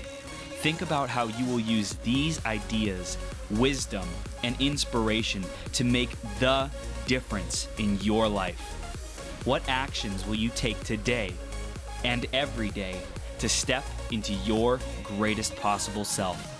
[0.62, 3.18] Think about how you will use these ideas,
[3.50, 4.08] wisdom,
[4.42, 6.70] and inspiration to make the
[7.06, 8.60] difference in your life.
[9.44, 11.34] What actions will you take today
[12.02, 12.96] and every day
[13.40, 16.59] to step into your greatest possible self?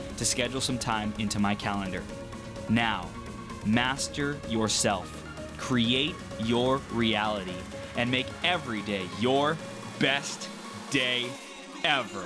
[0.17, 2.03] to schedule some time into my calendar.
[2.69, 3.09] Now,
[3.65, 5.23] Master yourself,
[5.57, 7.55] create your reality,
[7.95, 9.55] and make every day your
[9.99, 10.49] best
[10.89, 11.27] day
[11.83, 12.25] ever.